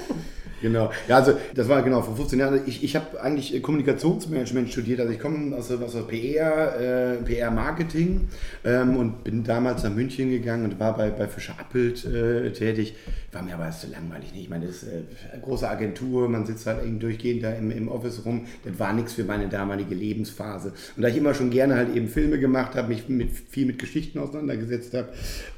[0.65, 0.91] Genau.
[1.07, 2.59] Ja, also das war genau vor 15 Jahren.
[2.65, 4.99] Ich, ich habe eigentlich Kommunikationsmanagement studiert.
[4.99, 8.21] Also ich komme aus, aus PR, äh, PR-Marketing
[8.63, 12.95] ähm, und bin damals nach München gegangen und war bei, bei Fischer Appelt äh, tätig.
[13.31, 14.33] War mir aber zu langweilig.
[14.33, 14.45] Nicht?
[14.45, 17.69] Ich meine, das ist äh, eine große Agentur, man sitzt halt eben durchgehend da im,
[17.69, 18.47] im Office rum.
[18.63, 20.73] Das war nichts für meine damalige Lebensphase.
[20.95, 23.77] Und da ich immer schon gerne halt eben Filme gemacht habe, mich mit, viel mit
[23.77, 25.09] Geschichten auseinandergesetzt habe,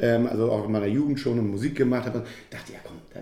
[0.02, 2.98] ähm, also auch in meiner Jugend schon und Musik gemacht habe, dachte ich, ja komm,
[3.13, 3.22] da,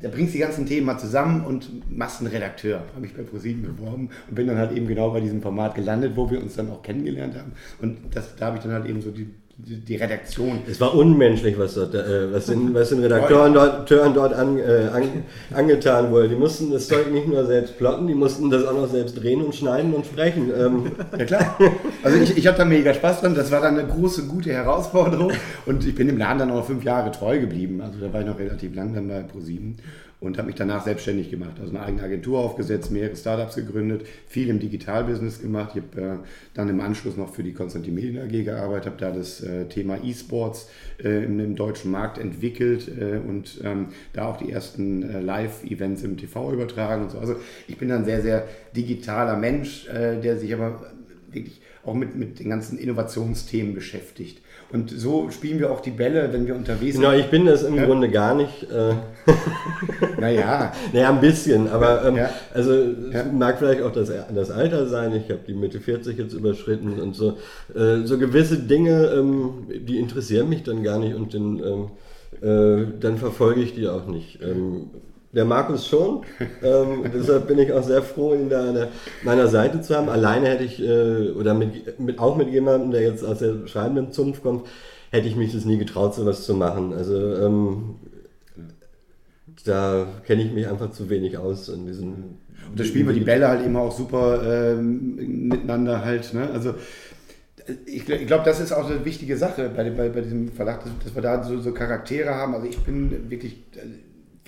[0.00, 2.82] da bringst du die ganzen Themen mal zusammen und machst einen Redakteur.
[2.94, 6.12] Habe ich bei ProSieben beworben und bin dann halt eben genau bei diesem Format gelandet,
[6.14, 7.52] wo wir uns dann auch kennengelernt haben.
[7.80, 9.28] Und das, da habe ich dann halt eben so die,
[9.60, 10.60] die Redaktion.
[10.70, 14.88] Es war unmenschlich, was, dort, äh, was, den, was den Redakteuren dort, dort an, äh,
[14.92, 16.28] an, angetan wurde.
[16.28, 19.44] Die mussten das Zeug nicht nur selbst plotten, die mussten das auch noch selbst drehen
[19.44, 20.52] und schneiden und sprechen.
[20.56, 20.92] Ähm.
[21.18, 21.58] Ja klar.
[22.04, 23.34] Also ich, ich habe da mega Spaß dran.
[23.34, 25.32] Das war dann eine große, gute Herausforderung.
[25.66, 27.80] Und ich bin dem Laden dann auch fünf Jahre treu geblieben.
[27.80, 29.76] Also da war ich noch relativ lang dann bei ProSieben
[30.20, 31.58] und habe mich danach selbstständig gemacht.
[31.60, 35.76] Also eine eigene Agentur aufgesetzt, mehrere Startups gegründet, viel im Digitalbusiness gemacht.
[35.76, 39.10] Ich habe äh, dann im Anschluss noch für die Konstantin Medien AG gearbeitet, habe da
[39.12, 40.68] das äh, Thema E-Sports
[41.02, 46.02] äh, im, im, deutschen Markt entwickelt äh, und ähm, da auch die ersten äh, Live-Events
[46.02, 47.18] im TV übertragen und so.
[47.18, 47.36] Also
[47.68, 50.92] ich bin ein sehr, sehr digitaler Mensch, äh, der sich aber
[51.30, 54.42] wirklich auch mit, mit den ganzen Innovationsthemen beschäftigt.
[54.70, 57.02] Und so spielen wir auch die Bälle, wenn wir unterwegs sind.
[57.02, 57.86] Genau, ich bin das im ja.
[57.86, 58.64] Grunde gar nicht.
[58.64, 58.94] Äh
[60.20, 60.72] naja.
[60.92, 62.30] naja, ein bisschen, aber ähm, ja.
[62.52, 63.24] also ja.
[63.24, 65.14] mag vielleicht auch das, das Alter sein.
[65.14, 67.38] Ich habe die Mitte 40 jetzt überschritten und so.
[67.74, 71.90] Äh, so gewisse Dinge, ähm, die interessieren mich dann gar nicht und den, ähm,
[72.42, 74.38] äh, dann verfolge ich die auch nicht.
[75.32, 76.22] Der Markus schon.
[76.62, 78.88] ähm, deshalb bin ich auch sehr froh, ihn da an
[79.22, 80.08] meiner Seite zu haben.
[80.08, 84.12] Alleine hätte ich, äh, oder mit, mit, auch mit jemandem, der jetzt aus der schreibenden
[84.12, 84.66] Zunft kommt,
[85.10, 86.92] hätte ich mich das nie getraut, sowas zu machen.
[86.94, 87.96] Also ähm,
[89.64, 92.38] da kenne ich mich einfach zu wenig aus in diesen.
[92.70, 96.34] Und da spielen wir die Bälle halt immer auch super ähm, miteinander halt.
[96.34, 96.50] Ne?
[96.52, 96.74] Also
[97.86, 100.92] ich, ich glaube, das ist auch eine wichtige Sache bei, bei, bei diesem Verlag, dass,
[101.04, 102.54] dass wir da so, so, Charaktere haben.
[102.54, 103.62] Also ich bin wirklich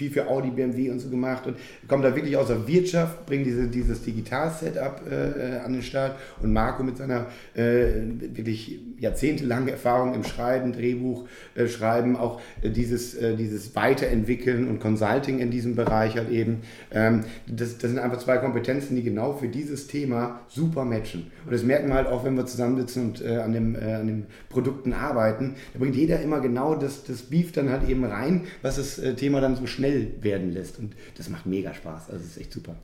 [0.01, 3.45] viel für Audi, BMW und so gemacht und komme da wirklich aus der Wirtschaft, bringe
[3.45, 7.87] diese, dieses Digital-Setup äh, an den Start und Marco mit seiner äh,
[8.35, 14.81] wirklich jahrzehntelangen Erfahrung im Schreiben, Drehbuch äh, schreiben, auch äh, dieses, äh, dieses Weiterentwickeln und
[14.81, 16.63] Consulting in diesem Bereich halt eben.
[16.91, 21.31] Ähm, das, das sind einfach zwei Kompetenzen, die genau für dieses Thema super matchen.
[21.45, 24.27] Und das merken wir halt auch, wenn wir zusammensitzen und äh, an, dem, an den
[24.49, 25.57] Produkten arbeiten.
[25.75, 29.41] Da bringt jeder immer genau das, das Beef dann halt eben rein, was das Thema
[29.41, 30.79] dann so schnell schnell werden lässt.
[30.79, 32.11] Und das macht mega Spaß.
[32.11, 32.77] Also es ist echt super.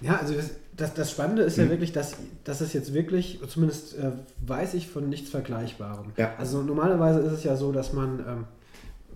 [0.00, 0.34] Ja, also
[0.76, 1.64] das, das Spannende ist mhm.
[1.64, 4.12] ja wirklich, dass, dass es jetzt wirklich, zumindest äh,
[4.46, 6.12] weiß ich von nichts Vergleichbarem.
[6.16, 6.34] Ja.
[6.38, 8.44] Also normalerweise ist es ja so, dass man, ähm,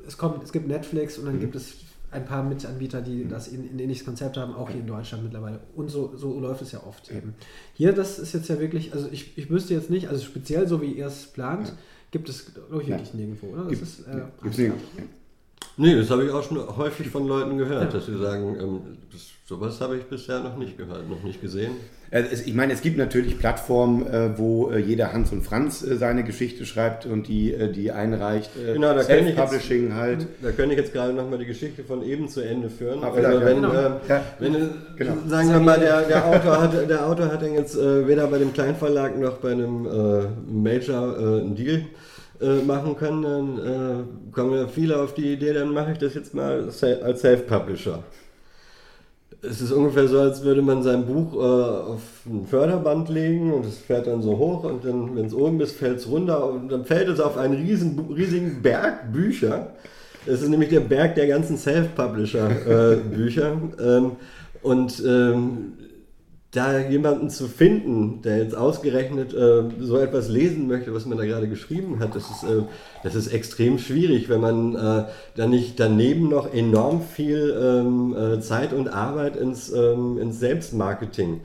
[0.07, 1.41] es kommt, es gibt Netflix und dann mhm.
[1.41, 1.75] gibt es
[2.11, 3.31] ein paar Mitanbieter, die mhm.
[3.31, 5.61] das in, in ähnliches Konzept haben, auch hier in Deutschland mittlerweile.
[5.77, 7.35] Und so, so läuft es ja oft eben.
[7.75, 10.83] Hier, das ist jetzt ja wirklich, also ich, ich wüsste jetzt nicht, also speziell so
[10.83, 11.75] wie ihr es plant, ja.
[12.11, 13.17] gibt es, glaube ich, wirklich ja.
[13.21, 13.63] nirgendwo, oder?
[13.63, 14.23] Das gibt, ist, äh.
[15.83, 17.99] Nee, das habe ich auch schon häufig von Leuten gehört, ja.
[17.99, 18.81] dass sie sagen, ähm,
[19.11, 21.73] das, sowas habe ich bisher noch nicht gehört, noch nicht gesehen.
[22.47, 26.23] Ich meine, es gibt natürlich Plattformen, äh, wo äh, jeder Hans und Franz äh, seine
[26.23, 28.51] Geschichte schreibt und die, die einreicht.
[28.55, 30.29] Genau, da kann ich Publishing halt.
[30.41, 33.03] Da könnte ich jetzt gerade nochmal die Geschichte von eben zu Ende führen.
[33.03, 33.73] Ah, also wenn, genau.
[33.73, 34.53] äh, wenn
[34.97, 35.15] genau.
[35.27, 38.39] sagen wir mal, der, der, Autor hat, der Autor hat dann jetzt äh, weder bei
[38.39, 41.87] dem Kleinverlag noch bei einem äh, Major einen Deal
[42.43, 46.15] äh, machen können, dann äh, kommen ja viele auf die Idee, dann mache ich das
[46.15, 46.69] jetzt mal
[47.03, 48.03] als Self-Publisher.
[49.45, 53.67] Es ist ungefähr so, als würde man sein Buch äh, auf ein Förderband legen und
[53.67, 56.71] es fährt dann so hoch und dann, wenn es oben ist, fällt es runter und
[56.71, 59.73] dann fällt es auf einen riesen, riesigen Berg Bücher.
[60.27, 63.57] Das ist nämlich der Berg der ganzen Self-Publisher-Bücher.
[63.79, 64.13] Äh, ähm,
[64.63, 65.73] und ähm,
[66.53, 71.25] da jemanden zu finden, der jetzt ausgerechnet äh, so etwas lesen möchte, was man da
[71.25, 72.63] gerade geschrieben hat, das ist, äh,
[73.03, 78.41] das ist extrem schwierig, wenn man äh, da nicht daneben noch enorm viel ähm, äh,
[78.41, 81.41] Zeit und Arbeit ins, ähm, ins Selbstmarketing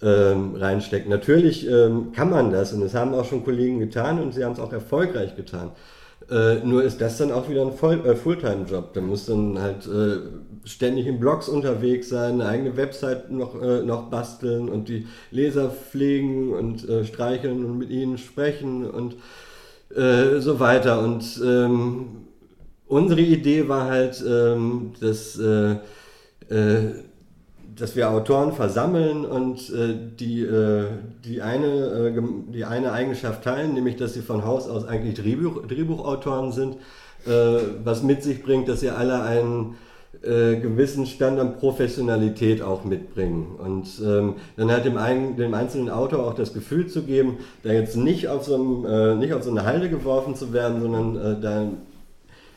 [0.00, 1.06] ähm, reinsteckt.
[1.06, 4.52] Natürlich ähm, kann man das und das haben auch schon Kollegen getan und sie haben
[4.52, 5.72] es auch erfolgreich getan.
[6.28, 8.94] Äh, nur ist das dann auch wieder ein Voll äh, Fulltime-Job.
[8.94, 10.18] Da muss dann halt äh,
[10.64, 15.70] ständig in Blogs unterwegs sein, eine eigene Website noch, äh, noch basteln und die Leser
[15.70, 19.16] pflegen und äh, streicheln und mit ihnen sprechen und
[19.88, 21.00] so weiter.
[21.00, 22.26] Und ähm,
[22.88, 25.40] unsere Idee war halt, ähm, dass
[27.78, 30.86] dass wir Autoren versammeln und äh, die, äh,
[31.24, 32.22] die, eine, äh,
[32.52, 36.76] die eine Eigenschaft teilen, nämlich dass sie von Haus aus eigentlich Drehbuch, Drehbuchautoren sind,
[37.26, 37.30] äh,
[37.84, 39.76] was mit sich bringt, dass sie alle einen
[40.22, 43.56] äh, gewissen Stand an Professionalität auch mitbringen.
[43.58, 47.72] Und ähm, dann halt dem, ein, dem einzelnen Autor auch das Gefühl zu geben, da
[47.72, 51.42] jetzt nicht auf so, einem, äh, nicht auf so eine Halde geworfen zu werden, sondern
[51.42, 51.68] da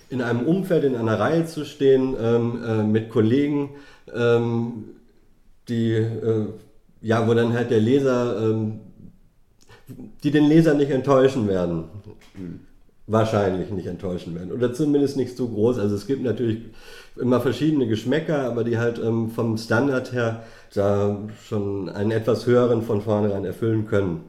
[0.10, 3.70] in einem Umfeld, in einer Reihe zu stehen ähm, mit Kollegen,
[4.16, 4.86] ähm,
[5.70, 6.48] die, äh,
[7.02, 8.80] ja, wo dann halt der Leser, ähm,
[10.24, 11.86] die den Leser nicht enttäuschen werden.
[13.08, 14.52] Wahrscheinlich nicht enttäuschen werden.
[14.52, 15.80] Oder zumindest nicht so groß.
[15.80, 16.60] Also es gibt natürlich
[17.20, 20.44] immer verschiedene Geschmäcker, aber die halt ähm, vom Standard her
[20.74, 24.26] da schon einen etwas höheren von vornherein erfüllen können.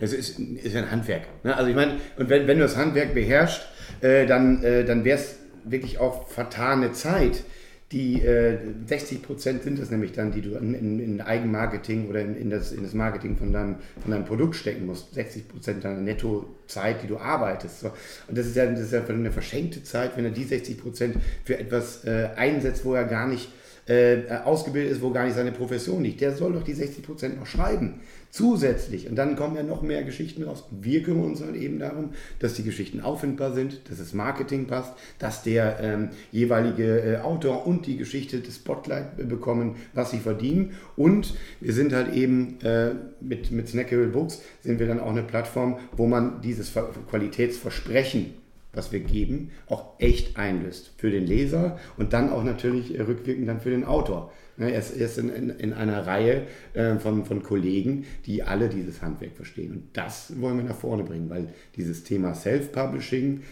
[0.00, 1.22] Es ist, ist ein Handwerk.
[1.44, 1.54] Ne?
[1.54, 3.62] Also ich meine, und wenn, wenn du das Handwerk beherrschst,
[4.00, 7.44] äh, dann, äh, dann wäre es wirklich auch vertane Zeit,
[7.92, 12.20] die äh, 60 Prozent sind es nämlich dann, die du in, in, in Eigenmarketing oder
[12.20, 15.12] in, in, das, in das Marketing von deinem, von deinem Produkt stecken musst.
[15.14, 17.80] 60 Prozent deiner Nettozeit, die du arbeitest.
[17.80, 17.88] So.
[18.28, 21.16] Und das ist, ja, das ist ja eine verschenkte Zeit, wenn er die 60 Prozent
[21.44, 23.48] für etwas äh, einsetzt, wo er gar nicht
[23.86, 26.20] äh, ausgebildet ist, wo gar nicht seine Profession liegt.
[26.20, 28.00] Der soll doch die 60 Prozent noch schreiben
[28.30, 29.08] zusätzlich.
[29.08, 30.64] Und dann kommen ja noch mehr Geschichten raus.
[30.70, 34.92] Wir kümmern uns halt eben darum, dass die Geschichten auffindbar sind, dass das Marketing passt,
[35.18, 40.72] dass der ähm, jeweilige äh, Autor und die Geschichte das Spotlight bekommen, was sie verdienen.
[40.96, 45.22] Und wir sind halt eben äh, mit, mit Snackable Books sind wir dann auch eine
[45.22, 46.72] Plattform, wo man dieses
[47.10, 48.40] Qualitätsversprechen
[48.72, 53.60] was wir geben, auch echt einlöst für den Leser und dann auch natürlich rückwirkend dann
[53.60, 54.32] für den Autor.
[54.60, 56.42] Ne, er ist, er ist in, in, in, einer Reihe
[56.74, 59.72] äh, von, von Kollegen, die alle dieses Handwerk verstehen.
[59.72, 63.42] Und das wollen wir nach vorne bringen, weil dieses Thema Self-Publishing,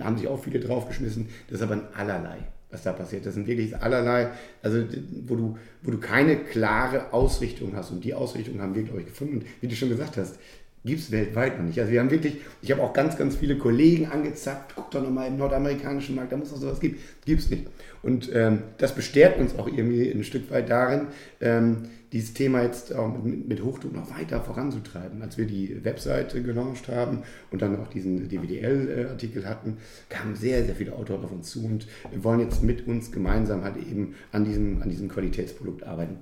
[0.00, 2.38] haben sich auch viele draufgeschmissen, das ist aber ein allerlei,
[2.70, 3.26] was da passiert.
[3.26, 4.30] Das sind wirklich allerlei,
[4.62, 4.82] also
[5.26, 7.90] wo du, wo du keine klare Ausrichtung hast.
[7.90, 9.36] Und die Ausrichtung haben wir, glaube ich, gefunden.
[9.36, 10.38] Und wie du schon gesagt hast,
[10.86, 11.78] gibt es weltweit noch nicht.
[11.78, 15.28] Also wir haben wirklich, ich habe auch ganz, ganz viele Kollegen angezackt, guck doch nochmal
[15.28, 16.96] im nordamerikanischen Markt, da muss es sowas geben.
[17.24, 17.66] Gibt es nicht.
[18.02, 21.08] Und ähm, das bestärkt uns auch irgendwie ein Stück weit darin,
[21.40, 25.20] ähm, dieses Thema jetzt auch mit, mit Hochdruck noch weiter voranzutreiben.
[25.22, 29.78] Als wir die Webseite gelauncht haben und dann auch diesen DWDL-Artikel hatten,
[30.08, 33.64] kamen sehr, sehr viele Autoren auf uns zu und wir wollen jetzt mit uns gemeinsam
[33.64, 36.18] halt eben an diesem, an diesem Qualitätsprodukt arbeiten.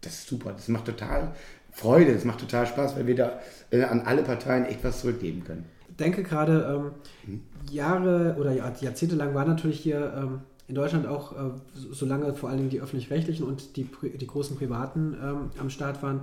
[0.00, 1.34] Das ist super, das macht total
[1.70, 3.40] Freude, das macht total Spaß, weil wir da
[3.70, 5.64] äh, an alle Parteien echt was zurückgeben können.
[5.88, 6.92] Ich denke gerade,
[7.26, 7.40] ähm,
[7.70, 12.58] Jahre oder Jahrzehnte lang war natürlich hier ähm, in Deutschland auch, äh, solange vor allen
[12.58, 16.20] Dingen die öffentlich-rechtlichen und die, die großen Privaten ähm, am Start waren,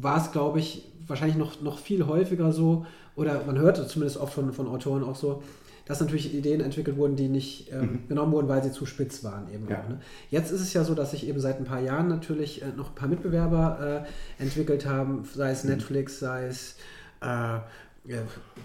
[0.00, 2.86] war es, glaube ich, wahrscheinlich noch, noch viel häufiger so,
[3.16, 5.42] oder man hörte zumindest oft von, von Autoren auch so,
[5.90, 8.08] dass natürlich Ideen entwickelt wurden, die nicht ähm, mhm.
[8.08, 9.80] genommen wurden, weil sie zu spitz waren eben ja.
[9.80, 9.88] auch.
[9.88, 9.98] Ne?
[10.30, 12.90] Jetzt ist es ja so, dass sich eben seit ein paar Jahren natürlich äh, noch
[12.90, 14.04] ein paar Mitbewerber
[14.38, 15.70] äh, entwickelt haben, sei es mhm.
[15.70, 16.76] Netflix, sei es
[17.22, 17.58] äh,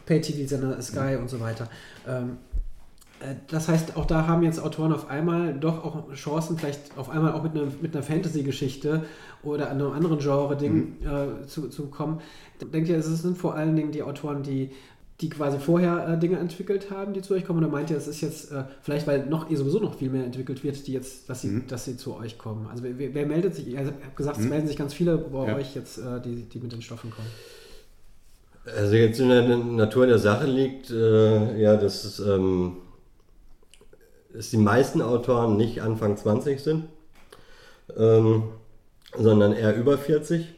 [0.05, 1.21] Pay-TV-Sender Sky mhm.
[1.21, 1.67] und so weiter.
[2.07, 2.37] Ähm,
[3.19, 7.09] äh, das heißt, auch da haben jetzt Autoren auf einmal doch auch Chancen, vielleicht auf
[7.09, 9.03] einmal auch mit einer, mit einer Fantasy-Geschichte
[9.41, 11.41] oder einem anderen Genre-Ding mhm.
[11.43, 12.21] äh, zu, zu kommen.
[12.61, 14.69] Denkt ihr, es sind vor allen Dingen die Autoren, die,
[15.21, 17.59] die quasi vorher äh, Dinge entwickelt haben, die zu euch kommen?
[17.59, 20.25] Oder meint ihr, es ist jetzt äh, vielleicht, weil noch eh sowieso noch viel mehr
[20.25, 21.67] entwickelt wird, die jetzt, dass sie, mhm.
[21.67, 22.67] dass sie zu euch kommen?
[22.69, 23.67] Also wer, wer meldet sich?
[23.67, 24.49] Ihr habt gesagt, es mhm.
[24.49, 25.55] melden sich ganz viele bei ja.
[25.55, 27.29] euch jetzt, äh, die, die mit den Stoffen kommen.
[28.75, 32.77] Also jetzt in der Natur der Sache liegt, äh, ja, dass es ähm,
[34.35, 36.85] dass die meisten Autoren nicht Anfang 20 sind,
[37.95, 38.43] ähm,
[39.17, 40.53] sondern eher über 40.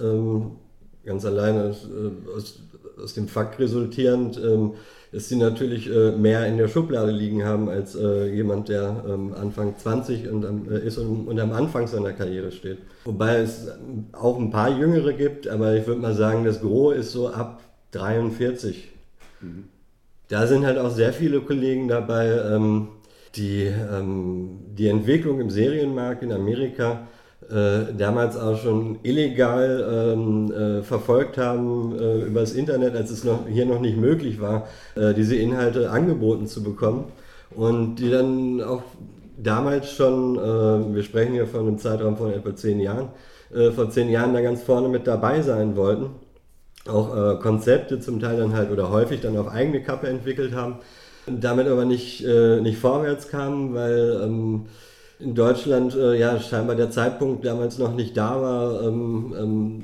[0.00, 0.56] Ähm,
[1.04, 2.60] ganz alleine aus, äh, aus,
[3.02, 4.74] aus, dem Fakt resultierend, ähm,
[5.12, 9.34] dass sie natürlich äh, mehr in der Schublade liegen haben als äh, jemand, der ähm,
[9.34, 12.78] Anfang 20 und, äh, ist und, und, am Anfang seiner Karriere steht.
[13.04, 13.68] Wobei es
[14.12, 17.60] auch ein paar Jüngere gibt, aber ich würde mal sagen, das Gros ist so ab
[17.92, 18.88] 43.
[19.40, 19.64] Mhm.
[20.28, 22.88] Da sind halt auch sehr viele Kollegen dabei, ähm,
[23.34, 27.08] die, ähm, die Entwicklung im Serienmarkt in Amerika
[27.50, 33.46] äh, damals auch schon illegal ähm, äh, verfolgt haben äh, übers Internet, als es noch,
[33.48, 37.06] hier noch nicht möglich war, äh, diese Inhalte angeboten zu bekommen.
[37.54, 38.82] Und die dann auch
[39.36, 43.08] damals schon, äh, wir sprechen hier von einem Zeitraum von etwa zehn Jahren,
[43.54, 46.10] äh, vor zehn Jahren da ganz vorne mit dabei sein wollten.
[46.88, 50.78] Auch Konzepte zum Teil dann halt oder häufig dann auf eigene Kappe entwickelt haben
[51.38, 54.66] damit aber nicht, äh, nicht vorwärts kam, weil ähm,
[55.20, 59.82] in Deutschland äh, ja scheinbar der Zeitpunkt damals noch nicht da war, ähm, ähm,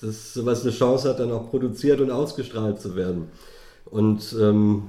[0.00, 3.28] dass sowas eine Chance hat, dann auch produziert und ausgestrahlt zu werden.
[3.84, 4.84] Und ähm,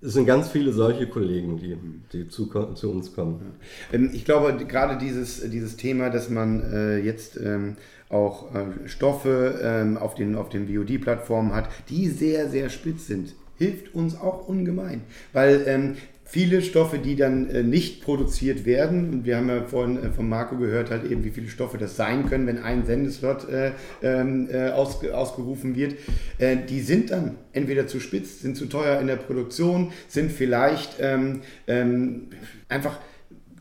[0.00, 1.76] es sind ganz viele solche Kollegen, die,
[2.12, 3.54] die zu, zu uns kommen.
[3.92, 7.76] Ähm, ich glaube, gerade dieses, dieses Thema, dass man äh, jetzt ähm,
[8.08, 13.34] auch äh, Stoffe ähm, auf den, auf den VOD-Plattformen hat, die sehr, sehr spitz sind
[13.62, 15.02] hilft uns auch ungemein.
[15.32, 15.96] Weil ähm,
[16.32, 20.26] viele Stoffe, die dann äh, nicht produziert werden, und wir haben ja vorhin äh, von
[20.30, 23.72] Marco gehört, halt eben, wie viele Stoffe das sein können, wenn ein Sendeslot äh,
[24.02, 25.96] ähm, äh, aus, ausgerufen wird,
[26.38, 30.96] äh, die sind dann entweder zu spitz, sind zu teuer in der Produktion, sind vielleicht
[31.00, 32.28] ähm, ähm
[32.70, 32.98] einfach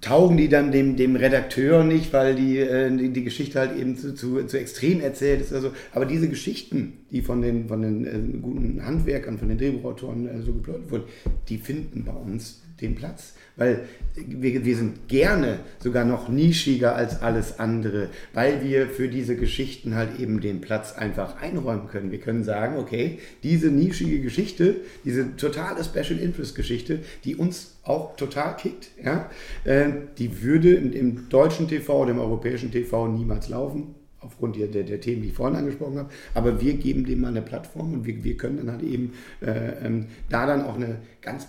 [0.02, 3.96] taugen die dann dem, dem Redakteur nicht, weil die, äh, die, die, Geschichte halt eben
[3.96, 5.54] zu, zu, zu extrem erzählt ist.
[5.54, 10.28] Also, aber diese Geschichten, die von den, von den äh, guten Handwerkern, von den Drehbuchautoren
[10.28, 11.04] äh, so geplotet wurden,
[11.48, 13.34] die finden bei uns den Platz.
[13.56, 13.84] Weil
[14.16, 19.96] wir, wir sind gerne sogar noch nischiger als alles andere, weil wir für diese Geschichten
[19.96, 22.12] halt eben den Platz einfach einräumen können.
[22.12, 28.16] Wir können sagen, okay, diese nischige Geschichte, diese totale Special Interest Geschichte, die uns auch
[28.16, 29.30] total kickt, ja,
[29.64, 34.84] äh, die würde im deutschen TV oder im europäischen TV niemals laufen aufgrund der, der,
[34.84, 36.10] der, Themen, die ich vorhin angesprochen habe.
[36.34, 39.86] Aber wir geben dem mal eine Plattform und wir, wir können dann halt eben äh,
[39.86, 41.48] ähm, da dann auch eine ganz,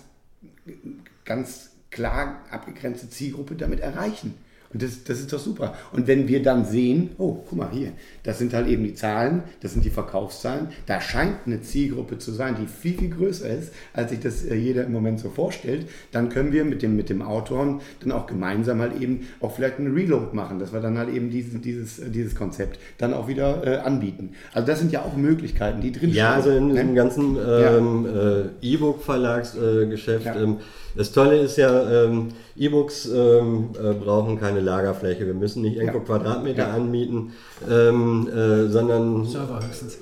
[1.25, 4.35] ganz klar abgegrenzte Zielgruppe damit erreichen.
[4.73, 5.75] Und das, das ist doch super.
[5.91, 7.91] Und wenn wir dann sehen, oh, guck mal hier,
[8.23, 12.31] das sind halt eben die Zahlen, das sind die Verkaufszahlen, da scheint eine Zielgruppe zu
[12.31, 15.87] sein, die viel, viel größer ist, als sich das äh, jeder im Moment so vorstellt,
[16.11, 19.77] dann können wir mit dem, mit dem Autoren dann auch gemeinsam halt eben auch vielleicht
[19.77, 23.27] einen Reload machen, dass wir dann halt eben dieses, dieses, äh, dieses Konzept dann auch
[23.27, 24.31] wieder äh, anbieten.
[24.53, 26.93] Also das sind ja auch Möglichkeiten, die drin Ja, also in diesem ne?
[26.95, 28.39] ganzen ähm, ja.
[28.39, 30.57] äh, E-Book-Verlagsgeschäft äh, ähm,
[30.95, 35.25] das Tolle ist ja, ähm, E-Books ähm, äh, brauchen keine Lagerfläche.
[35.25, 36.03] Wir müssen nicht irgendwo ja.
[36.03, 36.73] Quadratmeter ja.
[36.73, 37.33] anmieten,
[37.69, 39.25] ähm, äh, sondern.
[39.25, 39.97] Server höchstens.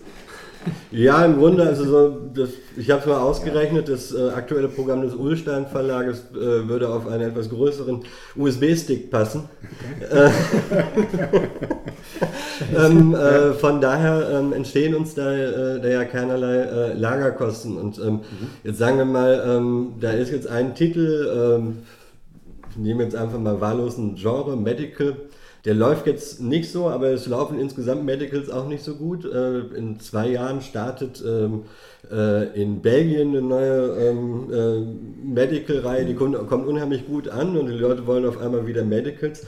[0.92, 5.02] Ja, im Grunde, also so, das, ich habe es mal ausgerechnet, das äh, aktuelle Programm
[5.02, 8.04] des Ulstein Verlages äh, würde auf einen etwas größeren
[8.36, 9.50] USB-Stick passen.
[10.02, 11.48] Okay.
[12.78, 17.78] ähm, äh, von daher ähm, entstehen uns da, äh, da ja keinerlei äh, Lagerkosten.
[17.78, 18.22] Und ähm, mhm.
[18.64, 21.80] jetzt sagen wir mal, ähm, da ist jetzt ein Titel, ähm,
[22.72, 25.16] ich nehme jetzt einfach mal wahllos ein Genre, Medical.
[25.66, 29.26] Der läuft jetzt nicht so, aber es laufen insgesamt Medicals auch nicht so gut.
[29.26, 31.64] Äh, in zwei Jahren startet ähm,
[32.12, 34.82] äh, in Belgien eine neue äh,
[35.24, 39.46] Medical-Reihe, die kommt, kommt, unheimlich gut an und die Leute wollen auf einmal wieder Medicals.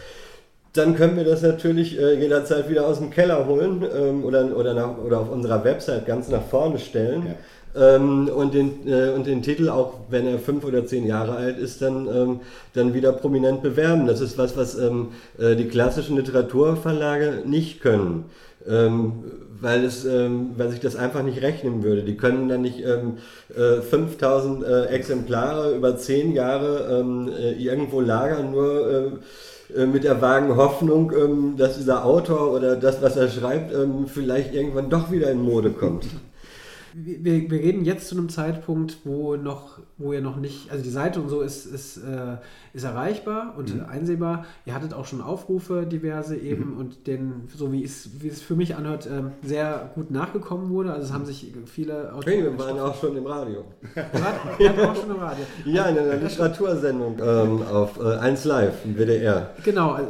[0.73, 4.73] Dann können wir das natürlich äh, jederzeit wieder aus dem Keller holen ähm, oder, oder,
[4.73, 7.27] nach, oder auf unserer Website ganz nach vorne stellen.
[7.27, 7.95] Ja.
[7.95, 11.59] Ähm, und, den, äh, und den Titel, auch wenn er fünf oder zehn Jahre alt
[11.59, 12.39] ist, dann, ähm,
[12.73, 14.07] dann wieder prominent bewerben.
[14.07, 15.09] Das ist was, was ähm,
[15.39, 18.25] äh, die klassischen Literaturverlage nicht können.
[18.67, 19.23] Ähm,
[19.59, 22.03] weil, es, ähm, weil sich das einfach nicht rechnen würde.
[22.03, 23.17] Die können dann nicht ähm,
[23.55, 27.03] äh, 5000 äh, Exemplare über zehn Jahre
[27.37, 29.11] äh, irgendwo lagern, nur äh,
[29.85, 34.53] mit der vagen Hoffnung, ähm, dass dieser Autor oder das, was er schreibt, ähm, vielleicht
[34.53, 36.05] irgendwann doch wieder in Mode kommt
[36.95, 40.89] wir, wir reden jetzt zu einem Zeitpunkt, wo noch, wo ihr noch nicht, also die
[40.89, 42.37] Seite und so ist, ist, äh,
[42.73, 43.85] ist erreichbar und mhm.
[43.85, 44.45] einsehbar.
[44.65, 46.77] Ihr hattet auch schon Aufrufe, diverse eben, mhm.
[46.77, 50.93] und den, so wie es, wie es für mich anhört, ähm, sehr gut nachgekommen wurde.
[50.93, 52.33] Also es haben sich viele Autoren.
[52.33, 53.65] Hey, wir waren auch schon im Radio.
[53.93, 55.45] Wir waren auch schon im Radio.
[55.65, 59.51] Ja, in einer Literatursendung ähm, auf äh, 1 Live im WDR.
[59.63, 60.01] Genau, äh,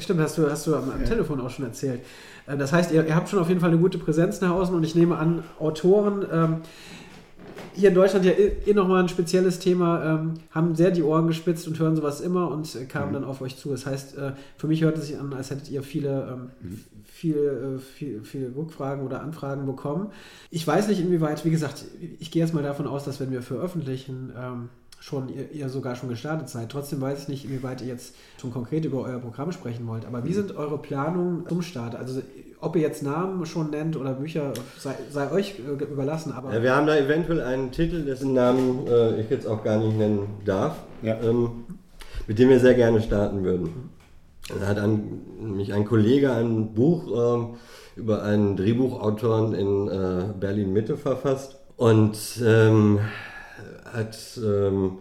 [0.00, 1.04] stimmt, hast du, hast du am, am.
[1.04, 2.00] Telefon auch schon erzählt.
[2.46, 4.74] Äh, das heißt, ihr, ihr, habt schon auf jeden Fall eine gute Präsenz nach außen
[4.74, 6.56] und ich nehme an, Autoren ähm,
[7.74, 11.26] hier in Deutschland ja eh, eh nochmal ein spezielles Thema, ähm, haben sehr die Ohren
[11.26, 13.14] gespitzt und hören sowas immer und äh, kamen mhm.
[13.14, 13.70] dann auf euch zu.
[13.70, 16.80] Das heißt, äh, für mich hört es sich an, als hättet ihr viele, ähm, mhm.
[17.04, 20.08] viel, äh, viel, viele Rückfragen oder Anfragen bekommen.
[20.50, 21.84] Ich weiß nicht, inwieweit, wie gesagt,
[22.18, 24.68] ich gehe jetzt mal davon aus, dass wenn wir veröffentlichen, ähm,
[25.02, 26.70] schon ihr, ihr, sogar schon gestartet seid.
[26.70, 30.06] Trotzdem weiß ich nicht, inwieweit ihr jetzt schon konkret über euer Programm sprechen wollt.
[30.06, 30.34] Aber wie mhm.
[30.34, 31.96] sind eure Planungen zum Start?
[31.96, 32.22] Also
[32.60, 36.32] ob ihr jetzt Namen schon nennt oder Bücher, sei, sei euch äh, überlassen.
[36.32, 39.78] Aber ja, wir haben da eventuell einen Titel, dessen Namen äh, ich jetzt auch gar
[39.78, 41.20] nicht nennen darf, ja.
[41.20, 41.64] ähm,
[42.28, 43.90] mit dem wir sehr gerne starten würden.
[44.60, 47.54] Da hat ein, nämlich ein Kollege ein Buch ähm,
[47.96, 53.00] über einen Drehbuchautoren in äh, Berlin Mitte verfasst und ähm,
[53.92, 54.98] hat ähm,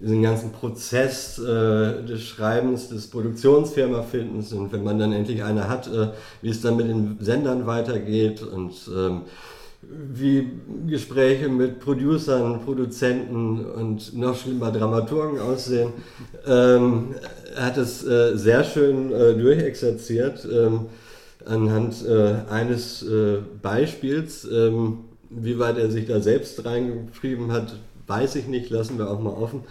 [0.00, 5.86] diesen ganzen Prozess äh, des Schreibens, des Produktionsfirma-Findens und wenn man dann endlich eine hat,
[5.86, 6.08] äh,
[6.42, 9.22] wie es dann mit den Sendern weitergeht und ähm,
[9.82, 10.48] wie
[10.88, 15.92] Gespräche mit Producern, Produzenten und noch schlimmer Dramaturgen aussehen.
[16.46, 17.14] Ähm,
[17.56, 20.86] hat es äh, sehr schön äh, durchexerziert ähm,
[21.44, 24.46] anhand äh, eines äh, Beispiels.
[24.50, 24.98] Ähm,
[25.34, 27.74] wie weit er sich da selbst reingeschrieben hat,
[28.12, 29.64] weiß ich nicht, lassen wir auch mal offen.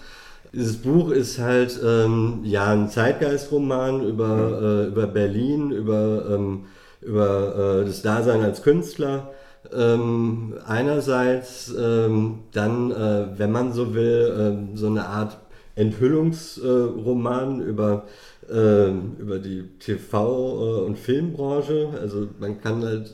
[0.53, 6.65] Dieses Buch ist halt ähm, ja ein Zeitgeistroman über, äh, über Berlin, über, ähm,
[7.01, 9.31] über äh, das Dasein als Künstler.
[9.71, 15.37] Ähm, einerseits dann, äh, wenn man so will, ähm, so eine Art
[15.75, 18.05] Enthüllungsroman über,
[18.51, 21.89] ähm, über die TV- äh, und Filmbranche.
[21.99, 23.11] Also man kann halt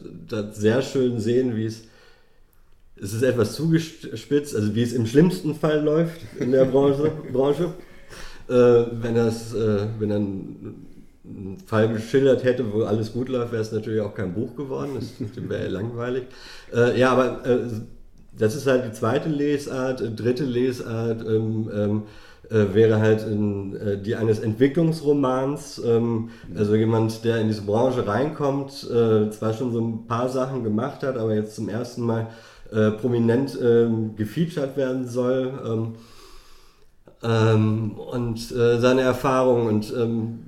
[0.55, 1.86] sehr schön sehen, wie es
[3.01, 7.11] es ist etwas zugespitzt, also wie es im schlimmsten Fall läuft in der Branche.
[7.31, 7.73] Branche.
[8.49, 8.53] Äh,
[9.01, 13.71] wenn, das, äh, wenn er einen Fall geschildert hätte, wo alles gut läuft, wäre es
[13.71, 14.91] natürlich auch kein Buch geworden.
[14.95, 15.09] Das
[15.49, 16.23] wäre langweilig.
[16.73, 17.59] Äh, ja, aber äh,
[18.37, 20.01] das ist halt die zweite Lesart.
[20.01, 22.03] Äh, dritte Lesart ähm, ähm,
[22.49, 25.81] äh, wäre halt in, die eines Entwicklungsromans.
[25.85, 31.03] Ähm, also jemand, der in diese Branche reinkommt, zwar schon so ein paar Sachen gemacht
[31.03, 32.27] hat, aber jetzt zum ersten Mal
[32.71, 35.53] äh, prominent ähm, gefeatured werden soll.
[35.65, 35.95] Ähm,
[37.23, 40.39] ähm, und äh, seine Erfahrungen und ähm,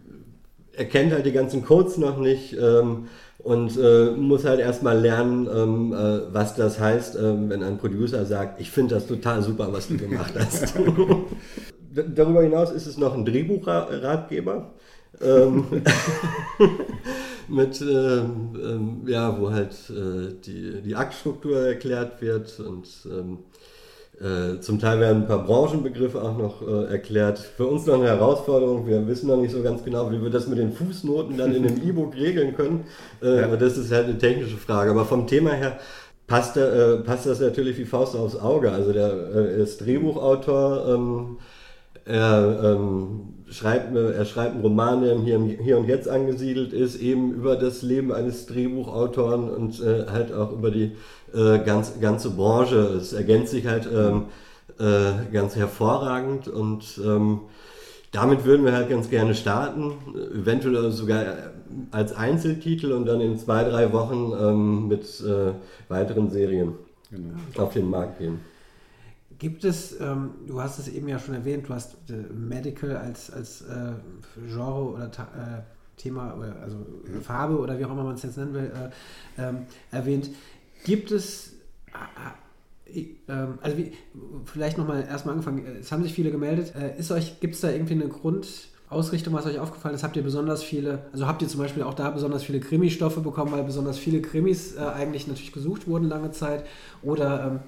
[0.74, 3.08] er kennt halt die ganzen Codes noch nicht ähm,
[3.40, 8.62] und äh, muss halt erstmal lernen, ähm, äh, was das heißt, wenn ein Producer sagt,
[8.62, 10.76] ich finde das total super, was du gemacht hast.
[12.16, 14.74] Darüber hinaus ist es noch ein Drehbuchratgeber.
[17.48, 23.40] mit, ähm, ähm, ja, wo halt äh, die, die Aktstruktur erklärt wird und ähm,
[24.22, 27.40] äh, zum Teil werden ein paar Branchenbegriffe auch noch äh, erklärt.
[27.40, 28.86] Für uns noch eine Herausforderung.
[28.86, 31.64] Wir wissen noch nicht so ganz genau, wie wir das mit den Fußnoten dann in
[31.64, 32.86] dem E-Book regeln können.
[33.22, 33.46] Äh, ja.
[33.46, 34.92] Aber das ist halt eine technische Frage.
[34.92, 35.80] Aber vom Thema her
[36.28, 38.72] passt, äh, passt das natürlich wie Faust aufs Auge.
[38.72, 40.94] Also der äh, ist Drehbuchautor.
[40.94, 41.38] Ähm,
[42.04, 42.78] er
[43.52, 47.82] schreibt, er schreibt einen Roman, der hier, hier und jetzt angesiedelt ist, eben über das
[47.82, 50.92] Leben eines Drehbuchautoren und äh, halt auch über die
[51.34, 52.78] äh, ganz, ganze Branche.
[52.78, 54.26] Es ergänzt sich halt ähm,
[54.80, 57.42] äh, ganz hervorragend und ähm,
[58.12, 59.94] damit würden wir halt ganz gerne starten,
[60.34, 61.24] eventuell sogar
[61.92, 65.52] als Einzeltitel und dann in zwei, drei Wochen ähm, mit äh,
[65.90, 66.74] weiteren Serien
[67.12, 67.64] genau.
[67.64, 68.40] auf den Markt gehen.
[69.40, 73.32] Gibt es, ähm, du hast es eben ja schon erwähnt, du hast äh, Medical als,
[73.32, 73.94] als äh,
[74.50, 75.62] Genre oder äh,
[75.96, 77.22] Thema, oder, also mhm.
[77.22, 78.70] Farbe oder wie auch immer man es jetzt nennen will,
[79.38, 79.60] äh, ähm,
[79.92, 80.30] erwähnt.
[80.84, 81.54] Gibt es,
[82.94, 83.94] äh, ähm, also wie,
[84.44, 86.74] vielleicht nochmal erstmal angefangen, es haben sich viele gemeldet.
[86.98, 90.04] ist euch, gibt es da irgendwie eine Grundausrichtung, was euch aufgefallen ist?
[90.04, 93.54] Habt ihr besonders viele, also habt ihr zum Beispiel auch da besonders viele Krimi-Stoffe bekommen,
[93.54, 96.66] weil besonders viele Krimis äh, eigentlich natürlich gesucht wurden lange Zeit?
[97.04, 97.60] Oder ähm,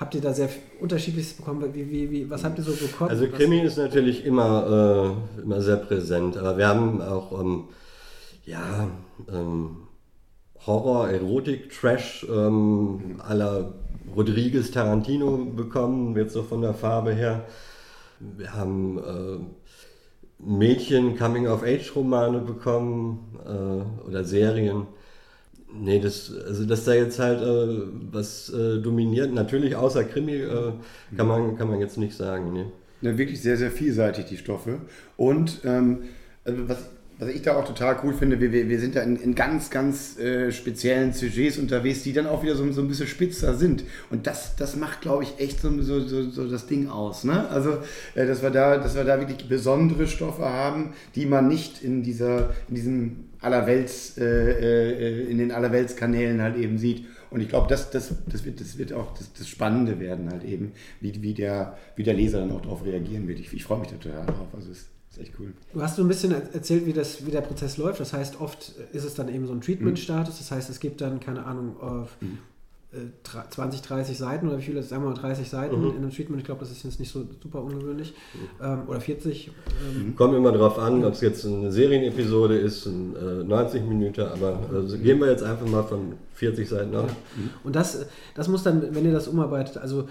[0.00, 0.48] Habt ihr da sehr
[0.80, 1.62] unterschiedliches bekommen?
[1.74, 3.10] Wie, wie, wie, was habt ihr so bekommen?
[3.10, 7.64] Also Krimi ist natürlich immer, äh, immer sehr präsent, aber wir haben auch ähm,
[8.46, 8.88] ja,
[9.30, 9.76] ähm,
[10.66, 13.74] Horror, Erotik, Trash ähm, aller
[14.16, 17.44] Rodriguez Tarantino bekommen, jetzt so von der Farbe her.
[18.20, 19.38] Wir haben äh,
[20.38, 24.86] Mädchen Coming-of-Age-Romane bekommen äh, oder Serien.
[25.72, 30.72] Nee, das, also dass da jetzt halt äh, was äh, dominiert, natürlich außer Krimi, äh,
[31.16, 32.52] kann, man, kann man jetzt nicht sagen.
[32.52, 32.66] Nee.
[33.02, 34.80] Ja, wirklich sehr, sehr vielseitig, die Stoffe.
[35.16, 36.02] Und ähm,
[36.44, 36.90] also was,
[37.20, 40.18] was ich da auch total cool finde, wir, wir, sind da in, in ganz, ganz
[40.18, 43.84] äh, speziellen Sujets unterwegs, die dann auch wieder so, so ein bisschen spitzer sind.
[44.08, 47.24] Und das, das macht, glaube ich, echt so, so, so, so das Ding aus.
[47.24, 47.46] Ne?
[47.50, 47.78] Also,
[48.14, 52.02] äh, dass, wir da, dass wir da wirklich besondere Stoffe haben, die man nicht in,
[52.02, 57.04] dieser, in diesem Allerwelts, äh, äh, in den Allerweltskanälen halt eben sieht.
[57.30, 60.42] Und ich glaube, das, das, das, wird, das wird auch das, das Spannende werden halt
[60.42, 63.40] eben, wie, wie, der, wie der Leser dann auch darauf reagieren wird.
[63.40, 64.48] Ich, ich freue mich total drauf.
[64.54, 65.52] Also es ist echt cool.
[65.72, 68.00] Du hast so ein bisschen erzählt, wie, das, wie der Prozess läuft.
[68.00, 70.38] Das heißt, oft ist es dann eben so ein Treatment-Status.
[70.38, 72.38] Das heißt, es gibt dann, keine Ahnung, auf, mhm.
[73.22, 75.90] 20, 30 Seiten oder wie viele, sagen wir mal 30 Seiten mhm.
[75.90, 76.40] in einem Treatment.
[76.40, 78.14] Ich glaube, das ist jetzt nicht so super ungewöhnlich.
[78.34, 78.64] Mhm.
[78.64, 79.46] Ähm, oder 40.
[79.48, 80.08] Ähm.
[80.08, 80.16] Mhm.
[80.16, 84.58] Kommt immer darauf an, ob es jetzt eine Serienepisode ist, ein, äh, 90 Minuten, aber
[84.72, 87.10] also gehen wir jetzt einfach mal von 40 Seiten aus.
[87.10, 87.50] Ja.
[87.62, 90.08] Und das, das muss dann, wenn ihr das umarbeitet, also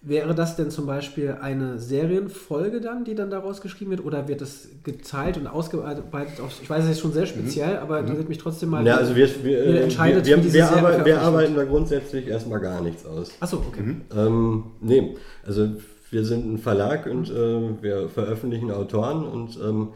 [0.00, 4.40] Wäre das denn zum Beispiel eine Serienfolge dann, die dann daraus geschrieben wird, oder wird
[4.40, 6.40] das geteilt und ausgearbeitet?
[6.40, 7.30] Auf, ich weiß, es ist schon sehr mhm.
[7.30, 7.82] speziell, mhm.
[7.82, 8.86] aber interessiert mich trotzdem mal.
[8.86, 12.60] Ja, also wir, wir, wir, entscheidet, wir, wir, wir, arbeit, wir arbeiten da grundsätzlich erstmal
[12.60, 13.32] gar nichts aus.
[13.40, 13.82] Achso, okay.
[13.82, 14.00] Mhm.
[14.16, 15.68] Ähm, nee, also
[16.10, 19.88] wir sind ein Verlag und äh, wir veröffentlichen Autoren und ähm,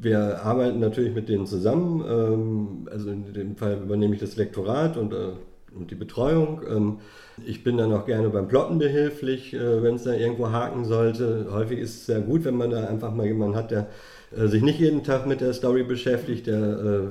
[0.00, 2.04] wir arbeiten natürlich mit denen zusammen.
[2.08, 5.32] Ähm, also in dem Fall übernehme ich das Lektorat und, äh,
[5.74, 6.60] und die Betreuung.
[6.70, 6.98] Ähm,
[7.44, 11.48] ich bin dann auch gerne beim Plotten behilflich, äh, wenn es da irgendwo haken sollte.
[11.50, 13.86] Häufig ist es sehr gut, wenn man da einfach mal jemanden hat, der
[14.36, 17.10] äh, sich nicht jeden Tag mit der Story beschäftigt, der,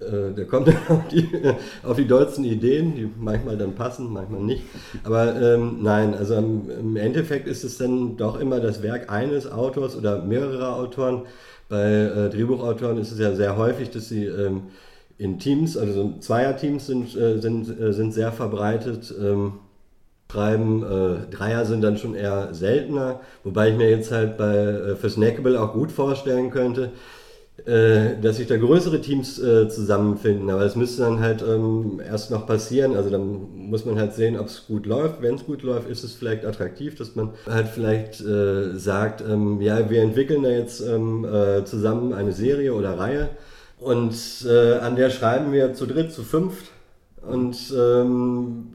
[0.00, 1.28] äh, der kommt dann auf die,
[1.82, 4.62] auf die dollsten Ideen, die manchmal dann passen, manchmal nicht.
[5.02, 9.96] Aber ähm, nein, also im Endeffekt ist es dann doch immer das Werk eines Autors
[9.96, 11.22] oder mehrerer Autoren.
[11.68, 14.64] Bei äh, Drehbuchautoren ist es ja sehr häufig, dass sie ähm,
[15.18, 19.14] in Teams, also Zweierteams sind, äh, sind, äh, sind sehr verbreitet.
[19.20, 19.54] Ähm,
[20.34, 24.96] Schreiben, äh, Dreier sind dann schon eher seltener, wobei ich mir jetzt halt bei äh,
[24.96, 26.90] für Snackable auch gut vorstellen könnte,
[27.64, 30.50] äh, dass sich da größere Teams zusammenfinden.
[30.50, 32.96] Aber es müsste dann halt ähm, erst noch passieren.
[32.96, 35.22] Also dann muss man halt sehen, ob es gut läuft.
[35.22, 39.88] Wenn es gut läuft, ist es vielleicht attraktiv, dass man halt vielleicht sagt, ähm, ja,
[39.88, 43.28] wir entwickeln da jetzt ähm, äh, zusammen eine Serie oder Reihe
[43.84, 44.14] und
[44.48, 46.70] äh, an der schreiben wir zu dritt, zu fünft.
[47.20, 48.74] Und ähm,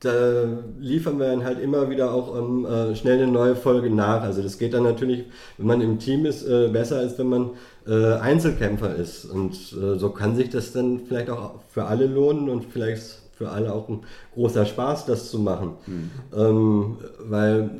[0.00, 0.44] da
[0.78, 4.22] liefern wir dann halt immer wieder auch um, äh, schnell eine neue Folge nach.
[4.22, 5.24] Also das geht dann natürlich,
[5.56, 7.50] wenn man im Team ist, äh, besser als wenn man
[7.86, 9.24] äh, Einzelkämpfer ist.
[9.24, 13.48] Und äh, so kann sich das dann vielleicht auch für alle lohnen und vielleicht für
[13.48, 14.00] alle auch ein
[14.34, 15.72] großer Spaß, das zu machen.
[15.86, 16.10] Mhm.
[16.36, 17.70] Ähm, weil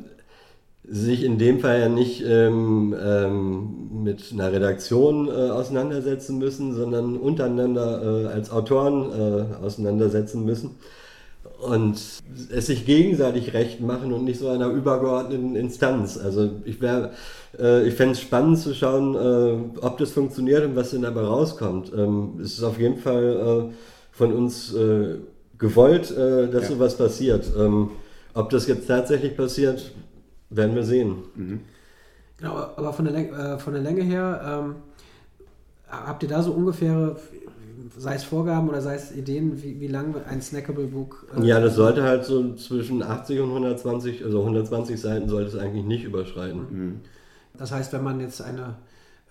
[0.87, 7.17] sich in dem Fall ja nicht ähm, ähm, mit einer Redaktion äh, auseinandersetzen müssen, sondern
[7.17, 10.71] untereinander äh, als Autoren äh, auseinandersetzen müssen
[11.59, 11.95] und
[12.51, 16.17] es sich gegenseitig recht machen und nicht so einer übergeordneten Instanz.
[16.17, 17.11] Also ich wäre,
[17.59, 21.21] äh, ich fände es spannend zu schauen, äh, ob das funktioniert und was denn dabei
[21.21, 21.91] rauskommt.
[21.95, 23.73] Ähm, es ist auf jeden Fall äh,
[24.11, 24.73] von uns
[25.57, 26.69] gewollt, dass ja.
[26.69, 27.51] sowas passiert.
[27.57, 27.91] Ähm,
[28.33, 29.91] ob das jetzt tatsächlich passiert,
[30.49, 31.15] werden wir sehen.
[31.35, 31.59] Mhm.
[32.37, 34.75] Genau, aber von der, Länge, äh, von der Länge her, ähm,
[35.89, 37.15] habt ihr da so ungefähr,
[37.97, 41.27] sei es Vorgaben oder sei es Ideen, wie, wie lang ein Snackable Book?
[41.37, 45.55] Äh, ja, das sollte halt so zwischen 80 und 120, also 120 Seiten sollte es
[45.55, 46.59] eigentlich nicht überschreiten.
[46.69, 47.01] Mhm.
[47.57, 48.75] Das heißt, wenn man jetzt eine,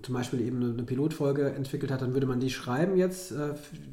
[0.02, 3.50] zum Beispiel eben eine, Pilotfolge entwickelt hat, dann würde man die schreiben jetzt, äh,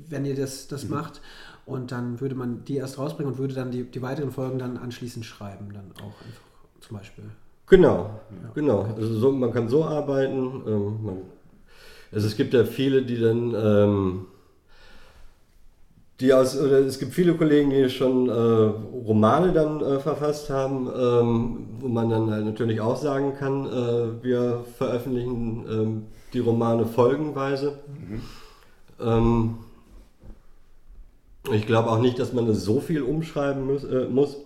[0.08, 0.92] wenn ihr das, das mhm.
[0.92, 1.22] macht.
[1.66, 4.78] Und dann würde man die erst rausbringen und würde dann die, die weiteren Folgen dann
[4.78, 6.51] anschließend schreiben, dann auch einfach
[6.82, 7.24] zum Beispiel.
[7.68, 8.20] Genau,
[8.54, 8.82] genau.
[8.98, 10.62] Also so, man kann so arbeiten.
[10.68, 11.18] Ähm, man,
[12.12, 14.26] also es gibt ja viele, die dann, ähm,
[16.20, 20.88] die aus, oder es gibt viele Kollegen, die schon äh, Romane dann äh, verfasst haben,
[20.88, 26.04] ähm, wo man dann halt natürlich auch sagen kann, äh, wir veröffentlichen ähm,
[26.34, 27.80] die Romane folgenweise.
[29.00, 29.60] Ähm,
[31.54, 34.38] ich glaube auch nicht, dass man das so viel umschreiben muss, äh, muss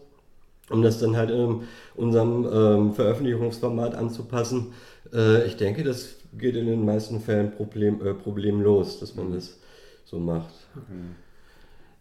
[0.69, 1.61] um das dann halt in
[1.95, 4.73] unserem ähm, Veröffentlichungsformat anzupassen.
[5.13, 9.59] Äh, ich denke, das geht in den meisten Fällen problem, äh, problemlos, dass man das
[10.05, 10.53] so macht.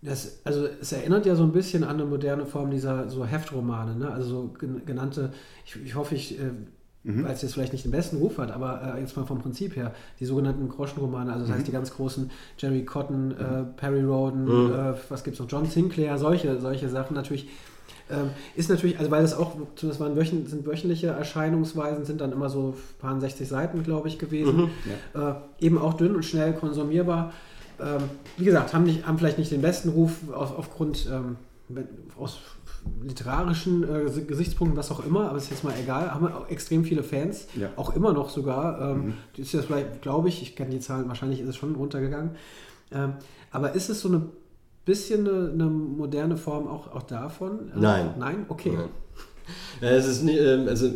[0.03, 3.95] Das, also es erinnert ja so ein bisschen an eine moderne Form dieser so Heftromane,
[3.97, 4.11] ne?
[4.11, 5.33] also so gen- genannte,
[5.65, 6.51] ich, ich hoffe, ich, äh,
[7.23, 9.77] weil es jetzt vielleicht nicht den besten Ruf hat, aber äh, jetzt mal vom Prinzip
[9.77, 14.71] her, die sogenannten Groschenromane, also das heißt die ganz großen Jerry Cotton, äh, Perry Roden,
[14.71, 17.49] äh, was gibt es noch, John Sinclair, solche, solche Sachen natürlich.
[18.11, 22.33] Ähm, ist natürlich, also weil das auch, das waren wöchen, sind wöchentliche Erscheinungsweisen, sind dann
[22.33, 24.69] immer so paar 60 Seiten, glaube ich, gewesen.
[25.15, 27.33] Äh, eben auch dünn und schnell konsumierbar.
[27.81, 28.03] Ähm,
[28.37, 31.37] wie gesagt, haben, nicht, haben vielleicht nicht den besten Ruf auf, aufgrund ähm,
[32.19, 32.39] aus
[33.03, 36.49] literarischen äh, Gesi- Gesichtspunkten, was auch immer, aber ist jetzt mal egal, haben wir auch
[36.51, 37.69] extrem viele Fans, Ja.
[37.77, 38.81] auch immer noch sogar.
[38.91, 41.75] Ähm, Das ist jetzt vielleicht, glaube ich, ich kenne die Zahlen, wahrscheinlich ist es schon
[41.75, 42.31] runtergegangen.
[42.93, 43.15] Ähm,
[43.51, 44.23] aber ist es so eine
[44.85, 47.71] bisschen eine, eine moderne Form auch, auch davon?
[47.75, 48.15] Äh, Nein.
[48.19, 48.47] Nein?
[48.49, 48.73] Okay.
[48.75, 48.89] Nein.
[49.81, 50.91] Ja, es ist nie, ähm, also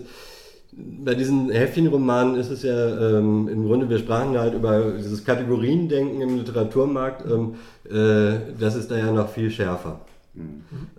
[0.72, 6.20] bei diesen Heftchenromanen ist es ja ähm, im Grunde, wir sprachen halt über dieses Kategoriendenken
[6.20, 10.00] im Literaturmarkt, ähm, äh, das ist da ja noch viel schärfer.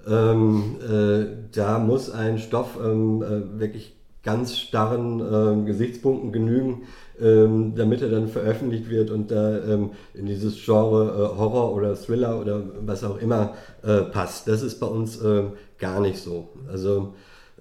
[0.07, 6.83] Ähm, äh, da muss ein Stoff ähm, äh, wirklich ganz starren ähm, Gesichtspunkten genügen,
[7.21, 11.95] ähm, damit er dann veröffentlicht wird und da ähm, in dieses Genre äh, Horror oder
[11.95, 14.47] Thriller oder was auch immer äh, passt.
[14.47, 16.49] Das ist bei uns ähm, gar nicht so.
[16.71, 17.13] Also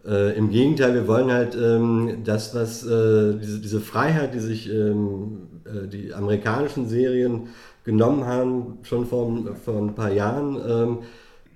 [0.07, 4.71] äh, Im Gegenteil, wir wollen halt ähm, das, was äh, diese, diese Freiheit, die sich
[4.71, 7.49] ähm, äh, die amerikanischen Serien
[7.85, 9.31] genommen haben, schon vor,
[9.65, 10.99] vor ein paar Jahren, ähm,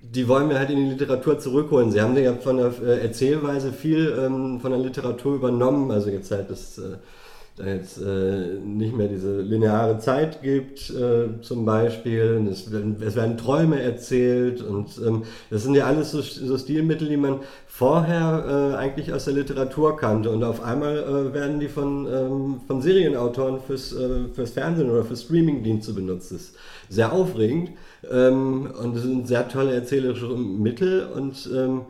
[0.01, 1.91] die wollen wir halt in die Literatur zurückholen.
[1.91, 6.29] Sie haben ja von der äh, Erzählweise viel ähm, von der Literatur übernommen, also jetzt
[6.31, 6.77] halt das.
[6.77, 6.97] Äh,
[7.55, 12.47] da jetzt äh, nicht mehr diese lineare Zeit gibt, äh, zum Beispiel.
[12.51, 17.07] Es werden, es werden Träume erzählt und ähm, das sind ja alles so, so Stilmittel,
[17.07, 21.67] die man vorher äh, eigentlich aus der Literatur kannte und auf einmal äh, werden die
[21.67, 26.31] von, ähm, von Serienautoren fürs, äh, fürs Fernsehen oder für Streamingdienste benutzt.
[26.31, 26.55] Das ist
[26.89, 27.71] sehr aufregend
[28.11, 31.81] ähm, und es sind sehr tolle erzählerische Mittel und ähm,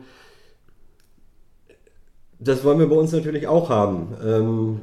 [2.38, 4.82] das wollen wir bei uns natürlich auch haben.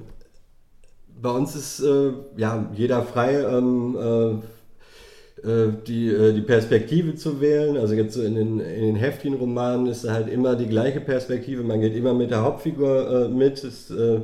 [1.22, 7.42] Bei uns ist äh, ja jeder frei, ähm, äh, äh, die, äh, die Perspektive zu
[7.42, 7.78] wählen.
[7.78, 11.64] Also jetzt so in den, in den Heftchenromanen ist halt immer die gleiche Perspektive.
[11.64, 13.64] Man geht immer mit der Hauptfigur äh, mit.
[13.64, 14.22] Ist, äh,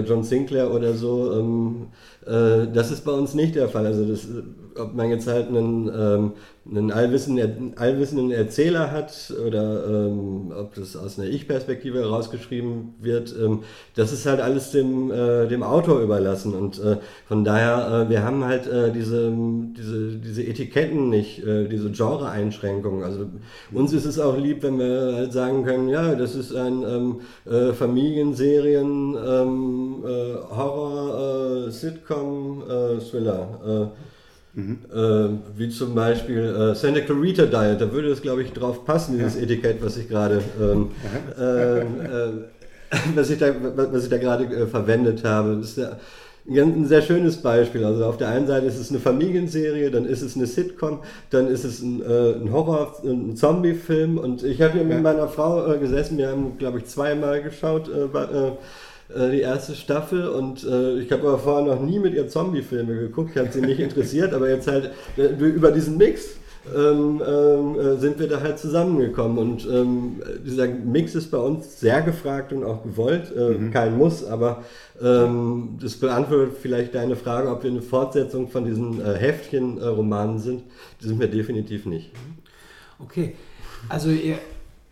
[0.00, 1.32] John Sinclair oder so.
[1.32, 1.86] Ähm,
[2.26, 3.86] äh, das ist bei uns nicht der Fall.
[3.86, 4.26] Also das,
[4.78, 6.32] ob man jetzt halt einen, ähm,
[6.70, 13.60] einen allwissenden, allwissenden Erzähler hat oder ähm, ob das aus einer Ich-Perspektive herausgeschrieben wird, ähm,
[13.94, 16.54] das ist halt alles dem, äh, dem Autor überlassen.
[16.54, 19.32] Und äh, von daher, äh, wir haben halt äh, diese,
[19.76, 23.02] diese, diese Etiketten nicht, äh, diese Genre-Einschränkungen.
[23.02, 23.26] Also
[23.72, 27.20] uns ist es auch lieb, wenn wir halt sagen können, ja, das ist ein ähm,
[27.50, 32.62] äh, Familienserien, ähm, äh, Horror, Sitcom,
[33.10, 33.92] Thriller.
[34.58, 38.84] Äh, äh, wie zum Beispiel äh, Santa Clarita Diet, da würde es, glaube ich, drauf
[38.84, 40.88] passen, dieses Etikett, was ich gerade ähm,
[41.38, 41.84] äh, äh,
[43.14, 45.56] was ich da, was ich da gerade äh, verwendet habe.
[45.60, 45.92] Das ist ja
[46.50, 47.84] ein, sehr schönes Beispiel.
[47.84, 51.00] Also auf der einen Seite ist es eine Familienserie, dann ist es eine Sitcom,
[51.30, 54.16] dann ist es ein, äh, ein Horror, ein Zombie-Film.
[54.18, 57.88] Und ich habe hier mit meiner Frau äh, gesessen, wir haben, glaube ich, zweimal geschaut,
[57.88, 58.52] äh, bei-
[59.14, 62.94] äh, die erste Staffel und äh, ich habe aber vorher noch nie mit ihr Zombie-Filme
[62.94, 66.38] geguckt, ich habe sie nicht interessiert, aber jetzt halt äh, über diesen Mix
[66.74, 69.38] ähm, ähm, äh, sind wir da halt zusammengekommen.
[69.38, 74.24] Und ähm, dieser Mix ist bei uns sehr gefragt und auch gewollt, äh, kein Muss,
[74.24, 74.64] aber
[75.00, 80.64] ähm, das beantwortet vielleicht deine Frage, ob wir eine Fortsetzung von diesen äh, Heftchen-Romanen sind,
[81.00, 82.10] die sind wir definitiv nicht.
[82.98, 83.34] Okay.
[83.88, 84.38] Also ihr,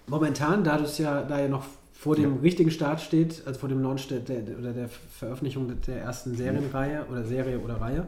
[0.06, 1.64] momentan, da das ja, da ihr noch
[2.06, 6.02] vor dem richtigen Start steht, also vor dem Launch der, der, oder der Veröffentlichung der
[6.02, 8.06] ersten Serienreihe oder Serie oder Reihe,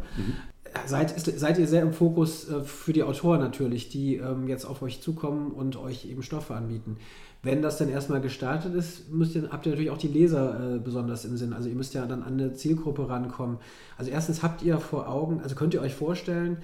[0.87, 4.67] seid, ist, seid ihr sehr im Fokus äh, für die Autoren natürlich, die ähm, jetzt
[4.67, 6.97] auf euch zukommen und euch eben Stoffe anbieten.
[7.43, 10.79] Wenn das dann erstmal gestartet ist, müsst ihr, habt ihr natürlich auch die Leser äh,
[10.79, 11.53] besonders im Sinn.
[11.53, 13.59] Also ihr müsst ja dann an eine Zielgruppe rankommen.
[13.97, 16.59] Also erstens habt ihr vor Augen, also könnt ihr euch vorstellen,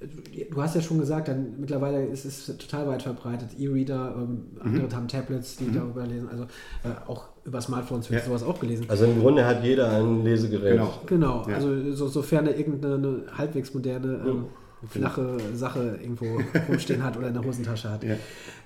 [0.00, 3.50] du hast ja schon gesagt, dann mittlerweile ist es total weit verbreitet.
[3.58, 4.94] E-Reader, ähm, andere mhm.
[4.94, 5.74] haben Tablets, die mhm.
[5.74, 6.28] darüber lesen.
[6.30, 8.26] Also äh, auch über Smartphones wird ja.
[8.26, 8.86] sowas auch gelesen.
[8.88, 10.72] Also im Grunde hat jeder ein Lesegerät.
[10.72, 11.46] Genau, genau.
[11.48, 11.56] Ja.
[11.56, 14.44] also so, sofern er irgendeine halbwegs moderne ähm,
[14.88, 18.02] flache Sache irgendwo rumstehen hat oder in der Hosentasche hat.
[18.02, 18.16] Ja.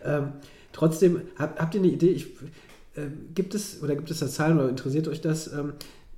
[0.05, 0.29] Ähm,
[0.73, 2.11] trotzdem, hab, habt ihr eine Idee?
[2.11, 2.27] Ich,
[2.95, 5.53] äh, gibt es oder gibt es da Zahlen oder interessiert euch das?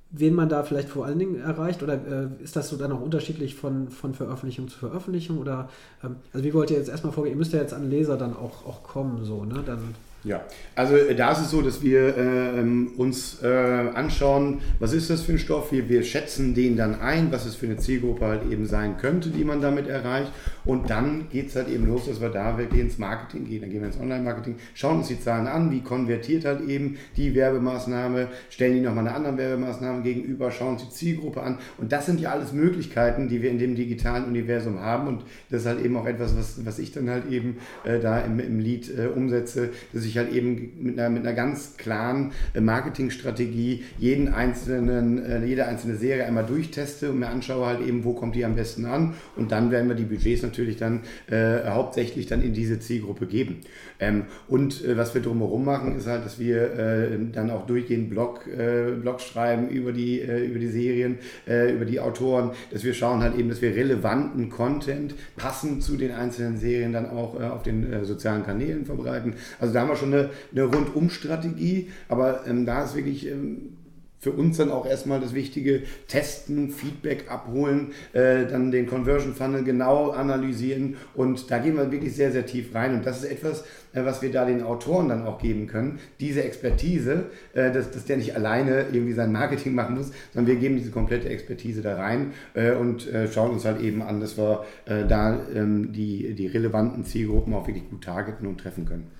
[0.09, 1.83] Wen man da vielleicht vor allen Dingen erreicht?
[1.83, 5.37] Oder äh, ist das so dann auch unterschiedlich von, von Veröffentlichung zu Veröffentlichung?
[5.37, 5.69] Oder
[6.03, 7.33] ähm, also wie wollt ihr jetzt erstmal vorgehen?
[7.33, 9.63] Ihr müsst ja jetzt an Leser dann auch, auch kommen, so, ne?
[9.65, 9.95] Dann
[10.27, 10.41] ja,
[10.75, 12.61] also äh, da ist es so, dass wir äh,
[12.97, 17.31] uns äh, anschauen, was ist das für ein Stoff, wir, wir schätzen den dann ein,
[17.31, 20.31] was es für eine Zielgruppe halt eben sein könnte, die man damit erreicht.
[20.65, 23.69] Und dann geht es halt eben los, dass wir da wirklich ins Marketing gehen, dann
[23.69, 28.27] gehen wir ins Online-Marketing, schauen uns die Zahlen an, wie konvertiert halt eben die Werbemaßnahme,
[28.49, 31.57] stellen die nochmal eine andere Werbemaßnahme gegenüber, schauen uns die Zielgruppe an.
[31.77, 35.07] Und das sind ja alles Möglichkeiten, die wir in dem digitalen Universum haben.
[35.07, 38.19] Und das ist halt eben auch etwas, was, was ich dann halt eben äh, da
[38.19, 42.31] im, im Lied äh, umsetze, dass ich halt eben mit einer, mit einer ganz klaren
[42.53, 48.03] äh, Marketingstrategie jeden einzelnen, äh, jede einzelne Serie einmal durchteste und mir anschaue halt eben,
[48.03, 51.69] wo kommt die am besten an und dann werden wir die Budgets natürlich dann äh,
[51.69, 53.61] hauptsächlich dann in diese Zielgruppe geben.
[53.99, 58.09] Ähm, und äh, was wir drumherum machen, ist halt, dass wir äh, dann auch durchgehend
[58.09, 63.21] Blog, äh, Blog schreiben über die, über die Serien, über die Autoren, dass wir schauen
[63.21, 68.05] halt eben, dass wir relevanten Content passend zu den einzelnen Serien dann auch auf den
[68.05, 69.33] sozialen Kanälen verbreiten.
[69.59, 73.77] Also da haben wir schon eine, eine Rundum-Strategie, aber ähm, da ist wirklich ähm,
[74.19, 79.63] für uns dann auch erstmal das Wichtige, testen, Feedback abholen, äh, dann den Conversion Funnel
[79.63, 83.61] genau analysieren und da gehen wir wirklich sehr, sehr tief rein und das ist etwas,
[83.93, 88.05] äh, was wir da den Autoren dann auch geben können, diese Expertise, äh, dass, dass
[88.05, 91.95] der nicht alleine irgendwie sein Marketing machen muss, sondern wir geben diese komplette Expertise da
[91.95, 96.33] rein äh, und äh, schauen uns halt eben an, dass wir äh, da ähm, die,
[96.33, 99.16] die relevanten Zielgruppen auch wirklich gut targeten und treffen können.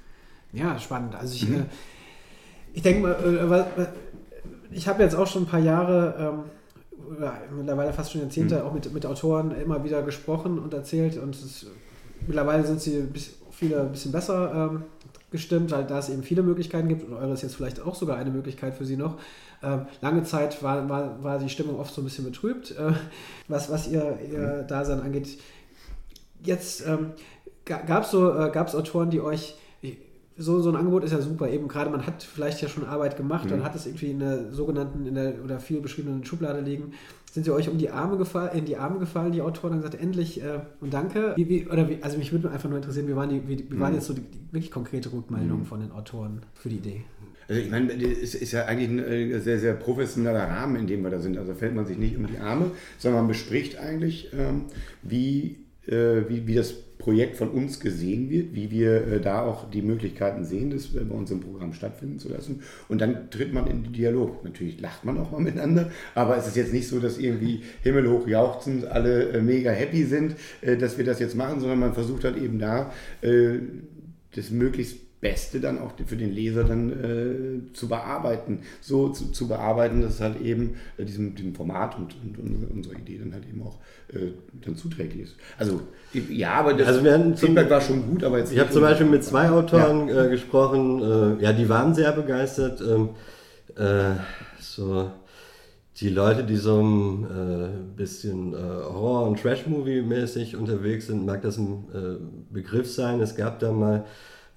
[0.54, 1.16] Ja, spannend.
[1.16, 1.56] Also ich, mhm.
[1.56, 1.66] Äh,
[2.74, 3.86] ich denke mal, äh,
[4.72, 6.44] ich habe jetzt auch schon ein paar Jahre,
[7.20, 8.62] ähm, mittlerweile fast schon Jahrzehnte, mhm.
[8.62, 11.66] auch mit, mit Autoren immer wieder gesprochen und erzählt und es,
[12.26, 13.08] mittlerweile sind sie
[13.52, 14.84] viele ein bisschen besser ähm,
[15.32, 18.18] gestimmt, weil da es eben viele Möglichkeiten gibt und eure ist jetzt vielleicht auch sogar
[18.18, 19.18] eine Möglichkeit für sie noch.
[19.64, 22.94] Ähm, lange Zeit war, war, war die Stimmung oft so ein bisschen betrübt, äh,
[23.48, 24.68] was, was ihr, ihr mhm.
[24.68, 25.40] Dasein angeht.
[26.44, 27.14] Jetzt ähm,
[27.66, 29.58] gab es so, äh, Autoren, die euch
[30.38, 31.50] so, so ein Angebot ist ja super.
[31.50, 33.54] Eben gerade man hat vielleicht ja schon Arbeit gemacht mhm.
[33.54, 36.94] und hat es irgendwie in der sogenannten in der, oder viel beschriebenen Schublade liegen.
[37.32, 40.02] Sind sie euch um die Arme gefallen, in die Arme gefallen, die Autoren, und gesagt,
[40.02, 41.34] endlich äh, und danke?
[41.36, 43.80] Wie, wie, oder wie, also mich würde einfach nur interessieren, wie waren, die, wie, wie
[43.80, 43.96] waren mhm.
[43.96, 45.66] jetzt so die, die, wirklich konkrete Rückmeldungen mhm.
[45.66, 47.04] von den Autoren für die Idee?
[47.48, 51.04] Also ich meine, es ist ja eigentlich ein äh, sehr, sehr professioneller Rahmen, in dem
[51.04, 51.38] wir da sind.
[51.38, 54.66] Also fällt man sich nicht um die Arme, sondern man bespricht eigentlich, ähm,
[55.02, 59.70] wie, äh, wie, wie das Projekt von uns gesehen wird, wie wir äh, da auch
[59.70, 62.64] die Möglichkeiten sehen, das bei uns im Programm stattfinden zu lassen.
[62.90, 64.44] Und dann tritt man in den Dialog.
[64.44, 68.28] Natürlich lacht man auch mal miteinander, aber es ist jetzt nicht so, dass irgendwie himmelhoch
[68.28, 72.24] jauchzend alle äh, mega happy sind, äh, dass wir das jetzt machen, sondern man versucht
[72.24, 72.92] halt eben da,
[73.22, 79.48] das möglichst Beste dann auch für den Leser dann äh, zu bearbeiten, so zu, zu,
[79.48, 83.34] bearbeiten, dass es halt eben äh, diesem, diesem Format und, und, und, unsere Idee dann
[83.34, 83.78] halt eben auch
[84.14, 84.32] äh,
[84.64, 85.36] dann zuträglich ist.
[85.58, 85.82] Also
[86.30, 89.08] ja, aber das also wir Feedback war schon gut, aber jetzt ich habe zum Beispiel
[89.08, 90.26] mit zwei Autoren ja.
[90.26, 92.82] Äh, gesprochen, äh, ja, die waren sehr begeistert.
[92.82, 93.10] Ähm,
[93.76, 94.16] äh,
[94.60, 95.12] so
[96.00, 102.94] die Leute, die so ein bisschen Horror- und Trash-Movie-mäßig unterwegs sind, mag das ein Begriff
[102.94, 103.20] sein.
[103.20, 104.06] Es gab da mal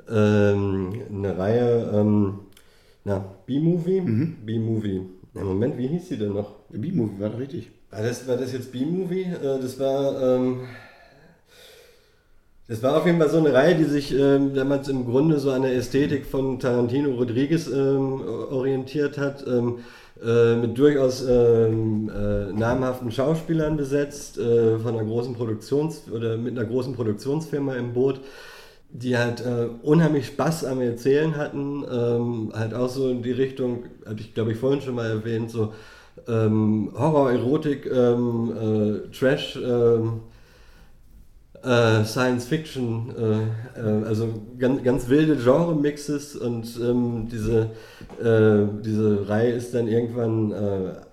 [0.09, 2.41] ähm, eine Reihe, ähm,
[3.05, 4.01] na, B-Movie?
[4.01, 4.37] Mhm.
[4.45, 5.03] B-Movie.
[5.35, 6.57] Ja, Moment, wie hieß sie denn noch?
[6.71, 7.71] B-Movie, war doch richtig.
[7.91, 9.23] War das, war das jetzt B-Movie?
[9.23, 10.61] Äh, das war, ähm,
[12.69, 15.51] das war auf jeden Fall so eine Reihe, die sich ähm, damals im Grunde so
[15.51, 19.45] an der Ästhetik von Tarantino Rodriguez ähm, orientiert hat.
[19.47, 19.79] Ähm,
[20.23, 26.59] äh, mit durchaus ähm, äh, namhaften Schauspielern besetzt, äh, von einer großen Produktions- oder mit
[26.59, 28.21] einer großen Produktionsfirma im Boot
[28.93, 33.85] die halt äh, unheimlich Spaß am Erzählen hatten, ähm, halt auch so in die Richtung,
[34.05, 35.73] hatte ich glaube ich vorhin schon mal erwähnt, so
[36.29, 40.21] ähm, Horror, Erotik, ähm, äh, Trash, ähm,
[41.63, 44.29] äh, Science Fiction, äh, äh, also
[44.59, 47.71] ganz, ganz wilde Genre-Mixes und ähm, diese,
[48.19, 50.55] äh, diese Reihe ist dann irgendwann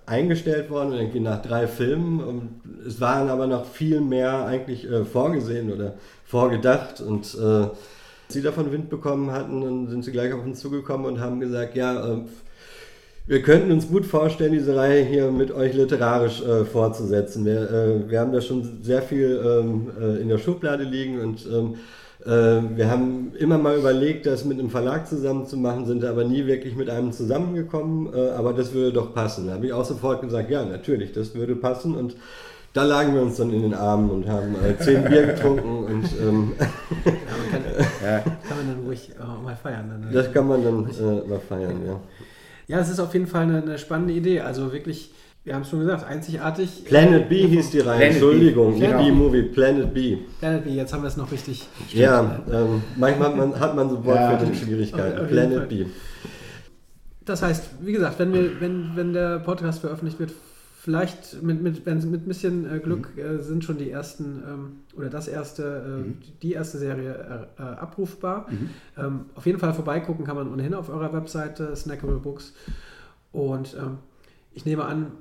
[0.06, 2.20] eingestellt worden, irgendwie nach drei Filmen.
[2.20, 5.94] Und es waren aber noch viel mehr eigentlich vorgesehen oder
[6.28, 7.68] vorgedacht und äh,
[8.28, 11.74] sie davon Wind bekommen hatten, dann sind sie gleich auf uns zugekommen und haben gesagt,
[11.74, 12.18] ja, äh,
[13.26, 17.44] wir könnten uns gut vorstellen, diese Reihe hier mit euch literarisch äh, fortzusetzen.
[17.44, 21.46] Wir, äh, wir haben da schon sehr viel ähm, äh, in der Schublade liegen und
[21.46, 21.74] ähm,
[22.24, 26.24] äh, wir haben immer mal überlegt, das mit einem Verlag zusammen zu machen, sind aber
[26.24, 29.46] nie wirklich mit einem zusammengekommen, äh, aber das würde doch passen.
[29.46, 32.16] Da habe ich auch sofort gesagt, ja, natürlich, das würde passen und
[32.72, 36.04] da lagen wir uns dann in den Armen und haben äh, zehn Bier getrunken und
[36.20, 36.66] ähm, ja,
[37.06, 37.62] man kann,
[38.04, 38.18] ja.
[38.20, 39.88] kann, man dann ruhig äh, mal feiern.
[39.88, 42.00] Dann, das kann man dann äh, mal feiern, ja.
[42.68, 44.40] Ja, es ist auf jeden Fall eine, eine spannende Idee.
[44.40, 45.10] Also wirklich,
[45.44, 46.84] wir haben es schon gesagt, einzigartig.
[46.84, 49.02] Planet B hieß die Reihe, Entschuldigung, nicht genau.
[49.02, 50.18] B-Movie, Planet B.
[50.38, 51.66] Planet B, jetzt haben wir es noch richtig.
[51.94, 55.18] Ja, ähm, manchmal hat man, hat man so Wortfindungsschwierigkeiten.
[55.18, 55.24] Ja.
[55.24, 55.86] Planet B.
[57.24, 60.32] Das heißt, wie gesagt, wenn, wir, wenn, wenn der Podcast veröffentlicht wird,
[60.88, 63.20] vielleicht mit, mit, mit ein bisschen äh, Glück mhm.
[63.20, 66.18] äh, sind schon die ersten ähm, oder das erste, äh, mhm.
[66.40, 68.46] die erste Serie äh, abrufbar.
[68.48, 68.70] Mhm.
[68.96, 72.54] Ähm, auf jeden Fall vorbeigucken kann man ohnehin auf eurer Webseite Snackable Books.
[73.32, 73.98] Und ähm,
[74.54, 75.12] ich nehme an,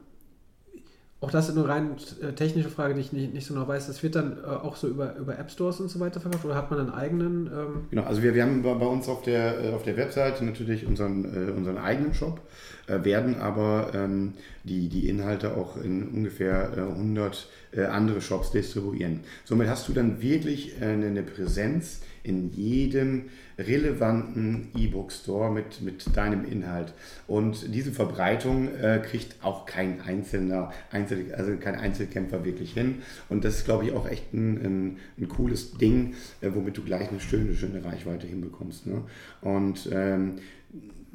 [1.20, 3.88] auch das ist eine rein äh, technische Frage, die ich nicht, nicht so genau weiß.
[3.88, 6.53] Das wird dann äh, auch so über, über App Stores und so weiter verkauft oder
[6.53, 7.47] hat man einen eigenen?
[7.47, 10.86] Ähm genau, also wir, wir haben bei, uns auf der, äh, auf der Webseite natürlich
[10.86, 12.41] unseren, äh, unseren eigenen Shop,
[12.86, 19.22] äh, werden aber ähm, die, die Inhalte auch in ungefähr 100 äh, andere Shops distribuieren.
[19.43, 23.23] Somit hast du dann wirklich eine, eine Präsenz in jedem
[23.57, 26.93] relevanten E-Book-Store mit, mit deinem Inhalt.
[27.25, 32.95] Und diese Verbreitung äh, kriegt auch kein einzelner, Einzel, also kein Einzelkämpfer wirklich hin.
[33.30, 36.84] Und das ist, glaube ich, auch echt ein, ein, ein cooles Ding, äh, womit du
[36.84, 38.86] gleich eine schöne, schöne Reichweite hinbekommst.
[38.86, 39.01] Ne?
[39.41, 40.36] Und ähm,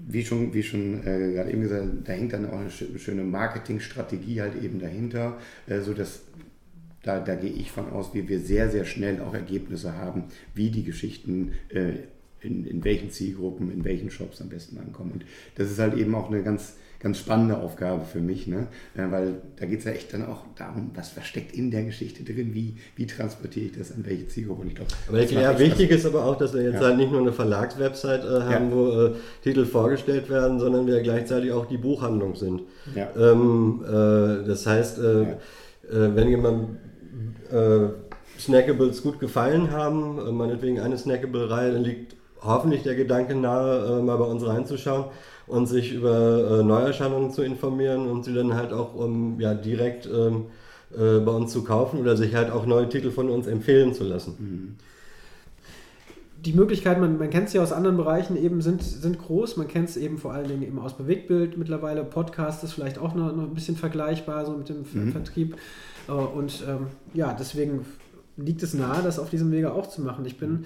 [0.09, 4.41] wie schon, wie schon äh, gerade eben gesagt, da hängt dann auch eine schöne Marketingstrategie
[4.41, 6.23] halt eben dahinter, äh, sodass
[7.03, 10.25] da, da gehe ich von aus, wie wir sehr, sehr schnell auch Ergebnisse haben,
[10.55, 11.95] wie die Geschichten äh,
[12.41, 15.13] in, in welchen Zielgruppen, in welchen Shops am besten ankommen.
[15.13, 15.25] Und
[15.57, 18.69] das ist halt eben auch eine ganz, ganz spannende Aufgabe für mich, ne?
[18.97, 22.23] Äh, weil da geht es ja echt dann auch darum, was versteckt in der Geschichte
[22.23, 24.63] drin, wie, wie transportiere ich das an welche Zielgruppe.
[24.63, 26.81] Und ich glaube, aber ja, wichtig ist aber auch, dass wir jetzt ja.
[26.83, 28.77] halt nicht nur eine Verlagswebsite äh, haben, ja.
[28.77, 32.63] wo äh, Titel vorgestellt werden, sondern wir gleichzeitig auch die Buchhandlung sind.
[32.95, 33.09] Ja.
[33.17, 36.79] Ähm, äh, das heißt, äh, äh, wenn jemand
[38.39, 44.17] Snackables gut gefallen haben, meinetwegen eine Snackable-Reihe, dann liegt hoffentlich der Gedanke nahe, äh, mal
[44.17, 45.07] bei uns reinzuschauen
[45.47, 50.07] und sich über äh, Neuerscheinungen zu informieren und sie dann halt auch um, ja, direkt
[50.07, 50.47] ähm,
[50.93, 54.05] äh, bei uns zu kaufen oder sich halt auch neue Titel von uns empfehlen zu
[54.05, 54.79] lassen.
[56.45, 59.57] Die Möglichkeiten, man, man kennt sie aus anderen Bereichen eben, sind, sind groß.
[59.59, 62.03] Man kennt es eben vor allen Dingen eben aus Bewegtbild mittlerweile.
[62.03, 65.13] Podcast ist vielleicht auch noch, noch ein bisschen vergleichbar so mit dem mhm.
[65.13, 65.57] Vertrieb.
[66.09, 67.85] Äh, und ähm, ja, deswegen
[68.37, 70.25] liegt es nahe, das auf diesem Wege auch zu machen.
[70.25, 70.65] Ich bin mhm.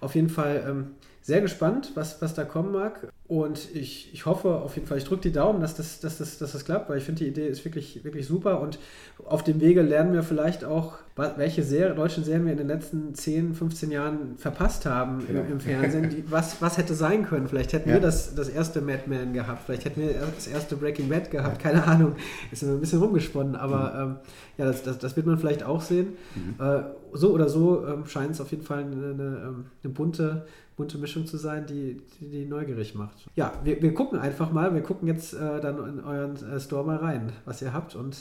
[0.00, 0.86] auf jeden Fall ähm,
[1.28, 3.06] sehr gespannt, was, was da kommen mag.
[3.26, 6.38] Und ich, ich hoffe auf jeden Fall, ich drücke die Daumen, dass das, dass, das,
[6.38, 8.62] dass das klappt, weil ich finde, die Idee ist wirklich, wirklich super.
[8.62, 8.78] Und
[9.26, 10.94] auf dem Wege lernen wir vielleicht auch,
[11.36, 15.40] welche Serie, deutschen Serien wir in den letzten 10, 15 Jahren verpasst haben genau.
[15.40, 16.08] im, im, Fernsehen.
[16.08, 17.46] Die, was, was hätte sein können?
[17.46, 17.96] Vielleicht hätten ja.
[17.96, 21.58] wir das, das erste Mad Men gehabt, vielleicht hätten wir das erste Breaking Bad gehabt,
[21.58, 22.16] keine Ahnung.
[22.50, 24.12] Ist ein bisschen rumgesponnen, aber mhm.
[24.12, 24.16] ähm,
[24.56, 26.16] ja, das, das, das, wird man vielleicht auch sehen.
[26.34, 26.64] Mhm.
[26.64, 30.46] Äh, so oder so ähm, scheint es auf jeden Fall eine, eine, ähm, eine bunte
[30.78, 33.26] bunte Mischung zu sein, die, die, die neugierig macht.
[33.34, 36.86] Ja, wir, wir gucken einfach mal, wir gucken jetzt äh, dann in euren äh, Store
[36.86, 38.16] mal rein, was ihr habt und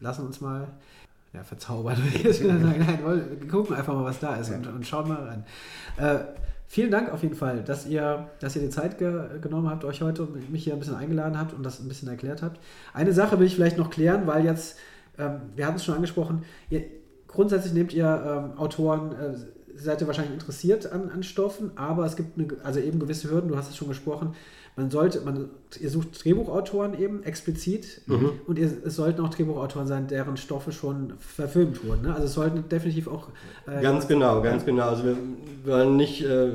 [0.00, 0.68] lassen uns mal
[1.32, 1.96] ja, verzaubern.
[2.22, 3.00] Nein,
[3.40, 5.44] wir gucken einfach mal, was da ist und, und, schauen mal rein.
[5.96, 6.24] Äh,
[6.66, 10.02] vielen Dank auf jeden Fall, dass ihr, dass ihr die Zeit ge genommen habt, euch
[10.02, 12.60] heute und mich hier ein bisschen eingeladen habt und das ein bisschen erklärt habt.
[12.92, 14.76] Eine Sache will ich vielleicht noch klären, weil jetzt,
[15.18, 16.84] ähm, wir hatten es schon angesprochen, ihr,
[17.28, 19.34] grundsätzlich nehmt ihr ähm, Autoren äh,
[19.76, 23.48] seid ihr wahrscheinlich interessiert an, an Stoffen, aber es gibt eine, also eben gewisse Hürden,
[23.48, 24.34] du hast es schon gesprochen.
[24.76, 25.50] Man sollte, man,
[25.80, 28.32] ihr sucht Drehbuchautoren eben explizit mhm.
[28.46, 32.02] und ihr, es sollten auch Drehbuchautoren sein, deren Stoffe schon verfilmt wurden.
[32.02, 32.12] Ne?
[32.12, 33.28] Also es sollten definitiv auch.
[33.68, 34.88] Äh, ganz genau, ganz genau.
[34.88, 35.16] Also wir
[35.64, 36.24] wollen nicht.
[36.24, 36.48] Äh,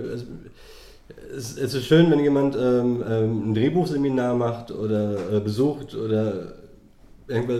[1.33, 6.53] es, es, ist schön, wenn jemand ähm, ähm, ein Drehbuchseminar macht oder äh, besucht oder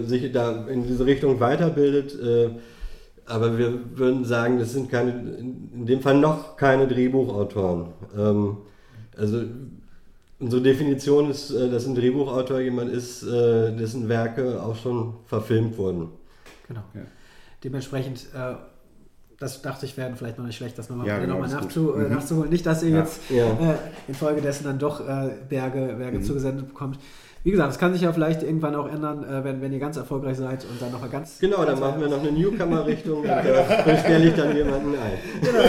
[0.06, 2.18] sich da in diese Richtung weiterbildet.
[3.30, 7.90] Aber wir würden sagen, das sind keine, in dem Fall noch keine Drehbuchautoren.
[8.18, 8.58] Ähm,
[9.18, 9.44] also
[10.40, 15.78] unsere Definition ist, äh, dass ein Drehbuchautor jemand ist, äh, dessen Werke auch schon verfilmt
[15.78, 16.10] wurden.
[16.68, 16.82] Genau.
[16.96, 17.02] Ja.
[17.64, 18.56] Dementsprechend äh,
[19.40, 21.94] das dachte ich, wäre vielleicht noch nicht schlecht, das nochmal Ja, genau, nochmal ist nachzu,
[21.94, 22.10] äh, Mhm.
[22.14, 22.50] nachzuholen.
[22.50, 22.98] Nicht, dass ihr Ja.
[23.00, 23.46] jetzt Ja.
[23.74, 23.78] äh,
[24.08, 26.24] infolgedessen dann doch äh, Berge, Berge Mhm.
[26.24, 27.00] zugesendet bekommt.
[27.44, 29.96] Wie gesagt, es kann sich ja vielleicht irgendwann auch ändern, äh, wenn, wenn ihr ganz
[29.98, 31.40] erfolgreich seid und dann noch mal ganz.
[31.40, 35.42] Genau, dann machen wir noch eine Newcomer-Richtung und da stelle ich dann jemanden ein.
[35.42, 35.64] Genau,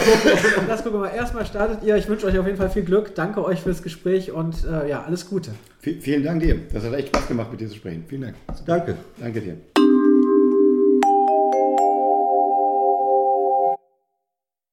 [0.69, 1.15] das gucken wir mal.
[1.15, 1.97] Erstmal startet ihr.
[1.97, 3.15] Ich wünsche euch auf jeden Fall viel Glück.
[3.15, 5.53] Danke euch fürs Gespräch und äh, ja, alles Gute.
[5.81, 6.57] V vielen Dank dir.
[6.73, 8.05] Das hat echt Spaß gemacht, mit dir zu sprechen.
[8.09, 8.35] Vielen Dank.
[8.67, 8.97] Danke.
[9.19, 9.57] Danke dir.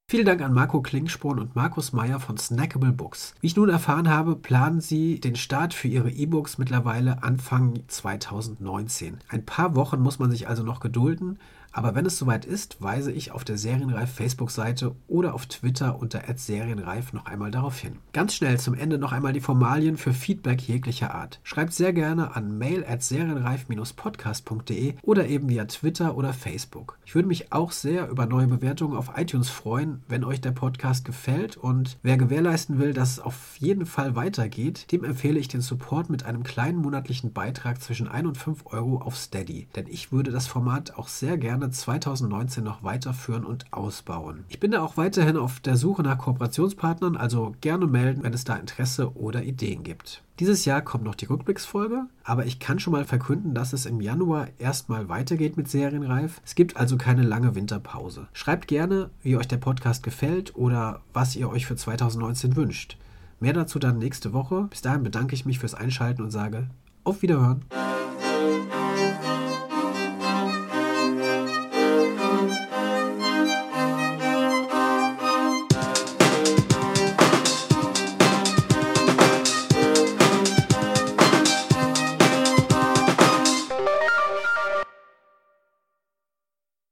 [0.10, 3.36] Vielen Dank an Marco Klingsporn und Markus Meyer von Snackable Books.
[3.42, 9.18] Wie ich nun erfahren habe, planen sie den Start für ihre E-Books mittlerweile Anfang 2019.
[9.28, 11.40] Ein paar Wochen muss man sich also noch gedulden,
[11.78, 16.24] aber wenn es soweit ist, weise ich auf der Serienreif Facebook-Seite oder auf Twitter unter
[16.36, 17.98] @serienreif noch einmal darauf hin.
[18.14, 21.40] Ganz schnell zum Ende noch einmal die Formalien für Feedback jeglicher Art.
[21.44, 26.98] Schreibt sehr gerne an mail@serienreif-podcast.de oder eben via Twitter oder Facebook.
[27.06, 31.06] Ich würde mich auch sehr über neue Bewertungen auf iTunes freuen, wenn euch der Podcast
[31.06, 35.62] gefällt und wer gewährleisten will, dass es auf jeden Fall weitergeht, dem empfehle ich den
[35.62, 39.68] Support mit einem kleinen monatlichen Beitrag zwischen 1 und 5 Euro auf Steady.
[39.76, 41.38] Denn ich würde das Format auch sehr
[41.68, 44.46] gerne 2019 noch weiterführen und ausbauen.
[44.50, 48.44] Ich bin da auch weiterhin auf der Suche nach Kooperationspartnern, also gerne melden, wenn es
[48.44, 50.24] da Interesse oder Ideen gibt.
[50.40, 54.02] Dieses Jahr kommt noch die Rückblicksfolge, aber ich kann schon mal verkünden, dass es im
[54.02, 56.42] Januar erstmal weitergeht mit Serienreif.
[56.46, 58.28] Es gibt also keine lange Winterpause.
[58.34, 62.98] Schreibt gerne, wie euch der Podcast gefällt oder was ihr euch für 2019 wünscht.
[63.40, 64.68] Mehr dazu dann nächste Woche.
[64.70, 66.70] Bis dahin bedanke ich mich fürs Einschalten und sage
[67.04, 67.64] auf Wiederhören.